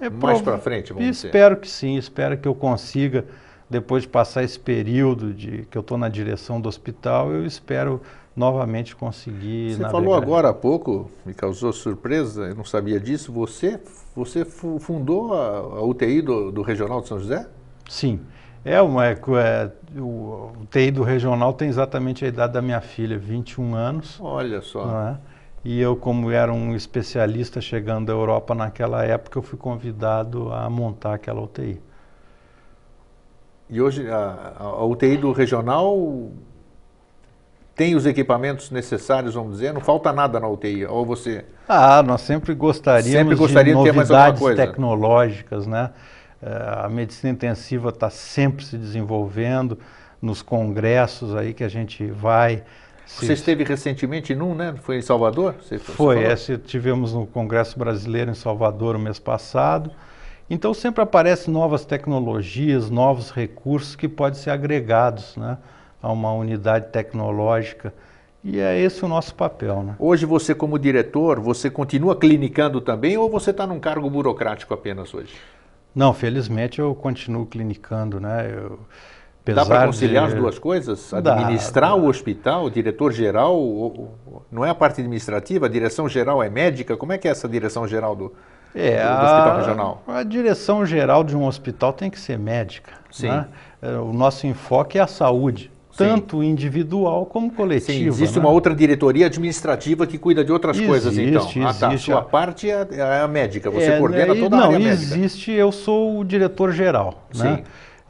[0.00, 1.60] é mais para frente, vamos Espero dizer.
[1.60, 3.26] que sim, espero que eu consiga
[3.68, 8.00] depois de passar esse período de que eu estou na direção do hospital, eu espero
[8.34, 9.76] novamente conseguir.
[9.76, 13.30] Você falou agora há pouco, me causou surpresa, eu não sabia disso.
[13.32, 13.78] Você,
[14.16, 17.46] você fundou a, a UTI do, do, Regional de São José?
[17.88, 18.18] Sim.
[18.64, 23.18] É uma, é, é, o UTI do Regional tem exatamente a idade da minha filha,
[23.18, 24.18] 21 anos.
[24.20, 25.08] Olha só.
[25.08, 25.18] É?
[25.64, 30.68] E eu, como era um especialista chegando da Europa naquela época, eu fui convidado a
[30.68, 31.80] montar aquela UTI.
[33.68, 36.30] E hoje a, a UTI do regional
[37.74, 41.46] tem os equipamentos necessários, vamos dizer, não falta nada na UTI, ou você...
[41.66, 44.66] Ah, nós sempre gostaríamos sempre gostaria de, de ter mais coisa.
[44.66, 45.90] tecnológicas, né?
[46.42, 49.78] Eh, a medicina intensiva está sempre se desenvolvendo
[50.20, 52.62] nos congressos aí que a gente vai.
[53.06, 54.74] Você esteve recentemente num, né?
[54.82, 55.56] Foi em Salvador?
[55.60, 59.90] Você, foi, esse tivemos no Congresso Brasileiro em Salvador o mês passado.
[60.48, 65.58] Então sempre aparecem novas tecnologias, novos recursos que podem ser agregados né,
[66.02, 67.92] a uma unidade tecnológica.
[68.42, 69.82] E é esse o nosso papel.
[69.82, 69.94] Né?
[69.98, 75.12] Hoje você como diretor, você continua clinicando também ou você está num cargo burocrático apenas
[75.12, 75.34] hoje?
[75.94, 78.20] Não, felizmente eu continuo clinicando.
[78.20, 78.52] Né?
[78.52, 78.78] Eu,
[79.54, 80.34] Dá para conciliar de...
[80.34, 81.12] as duas coisas?
[81.12, 84.08] Administrar dá, o hospital, o diretor-geral,
[84.50, 86.96] não é a parte administrativa, a direção-geral é médica?
[86.96, 88.32] Como é que é essa direção-geral do,
[88.74, 90.02] é, do, do hospital regional?
[90.06, 92.92] A direção geral de um hospital tem que ser médica.
[93.10, 93.28] Sim.
[93.28, 93.46] Né?
[93.82, 95.72] É, o nosso enfoque é a saúde,
[96.04, 97.92] tanto individual como coletiva.
[97.92, 98.44] Sim, existe né?
[98.44, 101.42] uma outra diretoria administrativa que cuida de outras existe, coisas, então.
[101.42, 101.60] Existe.
[101.60, 101.88] Ah, tá.
[101.88, 105.16] A sua parte é, é, a médica, você é, coordena toda não, a área médica.
[105.16, 107.26] Não, existe, eu sou o diretor geral.
[107.34, 107.56] Né?
[107.56, 107.62] Sim.
[107.62, 107.64] Né?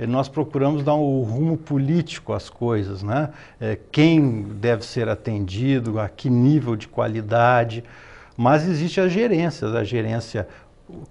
[0.07, 3.29] nós procuramos dar um rumo político às coisas, né?
[3.61, 7.85] É, quem deve ser atendido, a que nível de qualidade,
[8.35, 10.49] mas existe as gerências, a gerência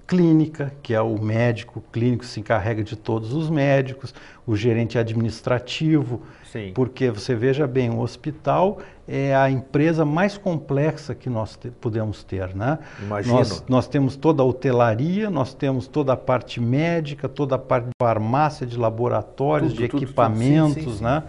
[0.08, 4.14] clínica, que é o médico clínico que se encarrega de todos os médicos,
[4.46, 6.22] o gerente administrativo,
[6.52, 6.72] Sim.
[6.74, 12.24] porque você veja bem, o hospital é a empresa mais complexa que nós te, podemos
[12.24, 12.80] ter, né?
[13.02, 13.36] Imagino.
[13.36, 17.86] Nós, nós temos toda a hotelaria, nós temos toda a parte médica, toda a parte
[17.86, 21.24] de farmácia, de laboratórios, tudo, de tudo, equipamentos, tudo, sim, sim, né?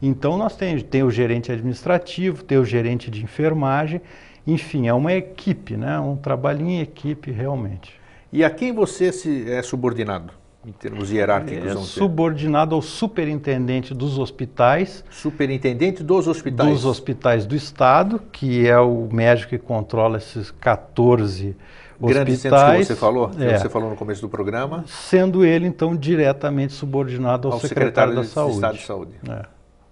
[0.00, 4.00] Então nós temos tem o gerente administrativo, tem o gerente de enfermagem
[4.46, 5.98] enfim, é uma equipe, né?
[6.00, 8.00] um trabalho em equipe realmente.
[8.32, 10.32] E a quem você se é subordinado?
[10.64, 11.70] Em termos hierárquicos?
[11.70, 15.04] É subordinado ao superintendente dos hospitais.
[15.10, 16.68] Superintendente dos hospitais?
[16.68, 21.56] Dos hospitais do Estado, que é o médico que controla esses 14
[22.00, 22.78] Grandes hospitais.
[22.78, 23.58] que você falou, que é.
[23.58, 24.84] você falou no começo do programa.
[24.88, 28.54] Sendo ele, então, diretamente subordinado ao, ao secretário, secretário, da de, Saúde.
[28.54, 29.12] Estado de Saúde.
[29.28, 29.46] É.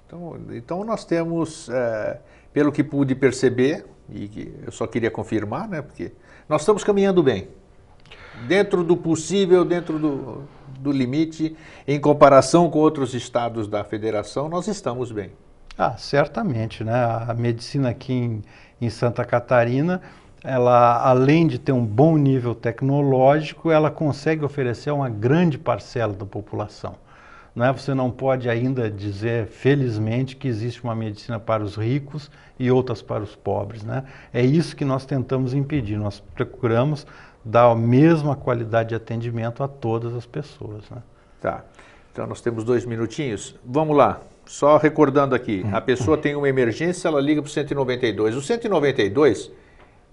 [0.06, 2.18] Então, então, nós temos, é,
[2.52, 6.10] pelo que pude perceber, e eu só queria confirmar, né, porque
[6.48, 7.48] nós estamos caminhando bem.
[8.48, 10.42] Dentro do possível, dentro do,
[10.80, 11.56] do limite,
[11.86, 15.30] em comparação com outros estados da federação, nós estamos bem.
[15.76, 16.92] Ah, certamente, né?
[17.28, 18.42] A medicina aqui em,
[18.80, 20.00] em Santa Catarina,
[20.42, 26.12] ela, além de ter um bom nível tecnológico, ela consegue oferecer a uma grande parcela
[26.12, 26.96] da população.
[27.54, 27.72] Não é?
[27.72, 33.02] Você não pode ainda dizer, felizmente, que existe uma medicina para os ricos e outras
[33.02, 33.82] para os pobres.
[33.82, 34.04] Né?
[34.32, 35.98] É isso que nós tentamos impedir.
[35.98, 37.06] Nós procuramos
[37.44, 40.88] dar a mesma qualidade de atendimento a todas as pessoas.
[40.90, 41.02] Né?
[41.40, 41.64] Tá.
[42.12, 43.54] Então nós temos dois minutinhos.
[43.64, 44.20] Vamos lá.
[44.46, 48.36] Só recordando aqui, a pessoa tem uma emergência, ela liga para o 192.
[48.36, 49.50] O 192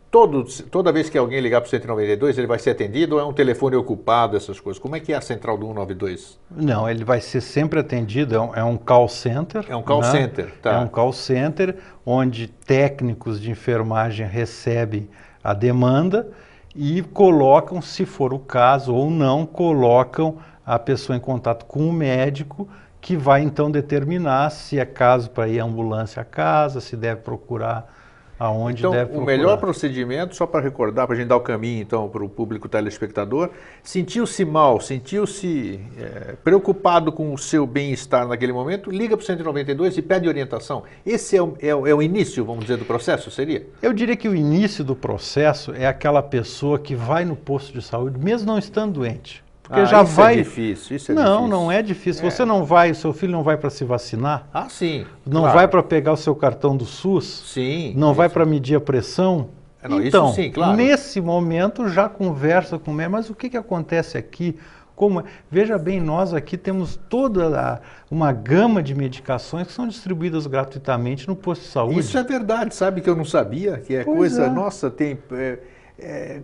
[0.09, 3.25] Todo, toda vez que alguém ligar para o 192, ele vai ser atendido ou é
[3.25, 4.81] um telefone ocupado, essas coisas?
[4.81, 6.39] Como é que é a central do 192?
[6.49, 9.65] Não, ele vai ser sempre atendido, é um, é um call center.
[9.67, 10.11] É um call né?
[10.11, 10.75] center, tá.
[10.75, 11.75] É um call center
[12.05, 15.09] onde técnicos de enfermagem recebem
[15.43, 16.29] a demanda
[16.77, 21.91] e colocam, se for o caso ou não, colocam a pessoa em contato com o
[21.91, 22.69] médico
[23.01, 27.21] que vai então determinar se é caso para ir a ambulância a casa, se deve
[27.21, 27.96] procurar
[28.39, 31.81] aonde então, deve o melhor procedimento, só para recordar, para a gente dar o caminho
[31.81, 33.49] então para o público telespectador,
[33.83, 39.97] sentiu-se mal, sentiu-se é, preocupado com o seu bem-estar naquele momento, liga para o 192
[39.97, 40.83] e pede orientação.
[41.05, 43.65] Esse é o, é, é o início, vamos dizer, do processo, seria?
[43.81, 47.81] Eu diria que o início do processo é aquela pessoa que vai no posto de
[47.81, 49.46] saúde, mesmo não estando doente.
[49.67, 50.33] Porque ah, já isso é vai.
[50.33, 51.47] É difícil, isso é não, difícil.
[51.47, 52.25] não é difícil.
[52.25, 52.29] É.
[52.29, 54.47] Você não vai, seu filho não vai para se vacinar?
[54.53, 55.05] Ah, sim.
[55.25, 55.57] Não claro.
[55.57, 57.43] vai para pegar o seu cartão do SUS?
[57.45, 57.93] Sim.
[57.95, 58.15] Não isso.
[58.15, 59.49] vai para medir a pressão?
[59.83, 60.75] É, não, então, sim, claro.
[60.75, 64.57] nesse momento já conversa com o médico, mas o que, que acontece aqui?
[64.95, 70.47] Como, veja bem, nós aqui temos toda a, uma gama de medicações que são distribuídas
[70.47, 71.99] gratuitamente no posto de saúde.
[71.99, 74.49] Isso é verdade, sabe que eu não sabia, que é pois coisa, é.
[74.49, 75.19] nossa, tem...
[75.33, 75.59] É,
[75.99, 76.41] É,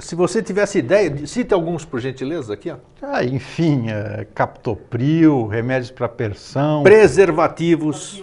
[0.00, 2.70] se você tivesse ideia, cite alguns por gentileza aqui.
[2.70, 2.76] Ó.
[3.00, 6.82] Ah, enfim, é, captopril, remédios para pressão.
[6.82, 8.22] Preservativos.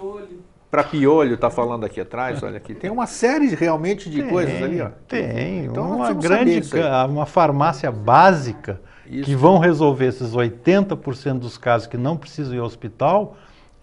[0.69, 2.75] Para piolho, está falando aqui atrás, olha aqui.
[2.75, 4.89] Tem uma série realmente de tem, coisas ali, ó.
[5.07, 6.61] Tem, então, uma grande,
[7.09, 9.23] uma farmácia básica Isso.
[9.25, 13.35] que vão resolver esses 80% dos casos que não precisam ir ao hospital,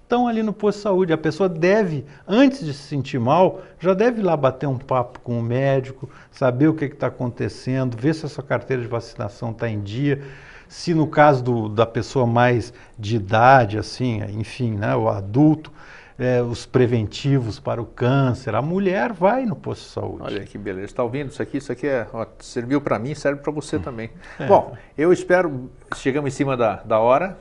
[0.06, 1.12] estão ali no posto de saúde.
[1.12, 5.18] A pessoa deve, antes de se sentir mal, já deve ir lá bater um papo
[5.20, 9.50] com o médico, saber o que está acontecendo, ver se a sua carteira de vacinação
[9.50, 10.22] está em dia.
[10.68, 15.72] Se no caso do, da pessoa mais de idade, assim, enfim, né, o adulto,
[16.18, 18.54] é, os preventivos para o câncer.
[18.54, 20.22] A mulher vai no posto de saúde.
[20.22, 20.86] Olha que beleza.
[20.86, 21.58] Está ouvindo isso aqui?
[21.58, 24.10] Isso aqui é, ó, serviu para mim, serve para você também.
[24.38, 24.46] É.
[24.46, 27.36] Bom, eu espero, chegamos em cima da, da hora.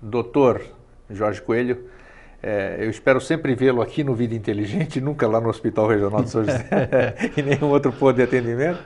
[0.00, 0.75] Doutor
[1.10, 1.84] Jorge Coelho,
[2.42, 6.30] é, eu espero sempre vê-lo aqui no Vida Inteligente, nunca lá no Hospital Regional de
[6.30, 6.66] São José
[7.36, 8.80] e nenhum outro posto de atendimento.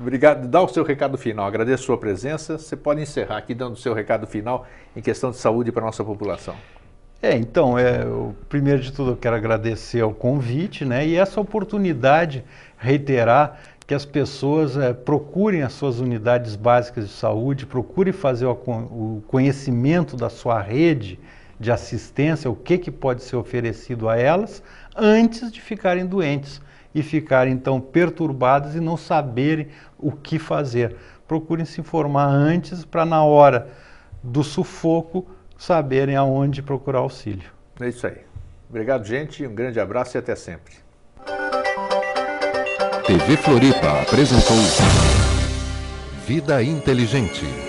[0.00, 0.46] Obrigado.
[0.46, 1.46] Dá o seu recado final.
[1.46, 2.56] Agradeço a sua presença.
[2.56, 5.86] Você pode encerrar aqui dando o seu recado final em questão de saúde para a
[5.86, 6.54] nossa população.
[7.20, 11.40] É, então, é, eu, primeiro de tudo eu quero agradecer ao convite, né, e essa
[11.40, 12.44] oportunidade,
[12.76, 18.52] reiterar que as pessoas é, procurem as suas unidades básicas de saúde, procurem fazer o,
[18.52, 21.18] o, conhecimento da sua rede
[21.58, 24.62] de assistência, o que, que pode ser oferecido a elas,
[24.96, 26.60] antes de ficarem doentes
[26.94, 30.96] e ficarem então perturbadas e não saberem o que fazer.
[31.26, 33.68] Procurem se informar antes para na hora
[34.22, 37.50] do sufoco saberem aonde procurar auxílio.
[37.80, 38.18] É isso aí.
[38.68, 39.46] Obrigado, gente.
[39.46, 40.74] Um grande abraço e até sempre.
[43.06, 44.56] TV Floripa apresentou
[46.26, 47.67] Vida Inteligente.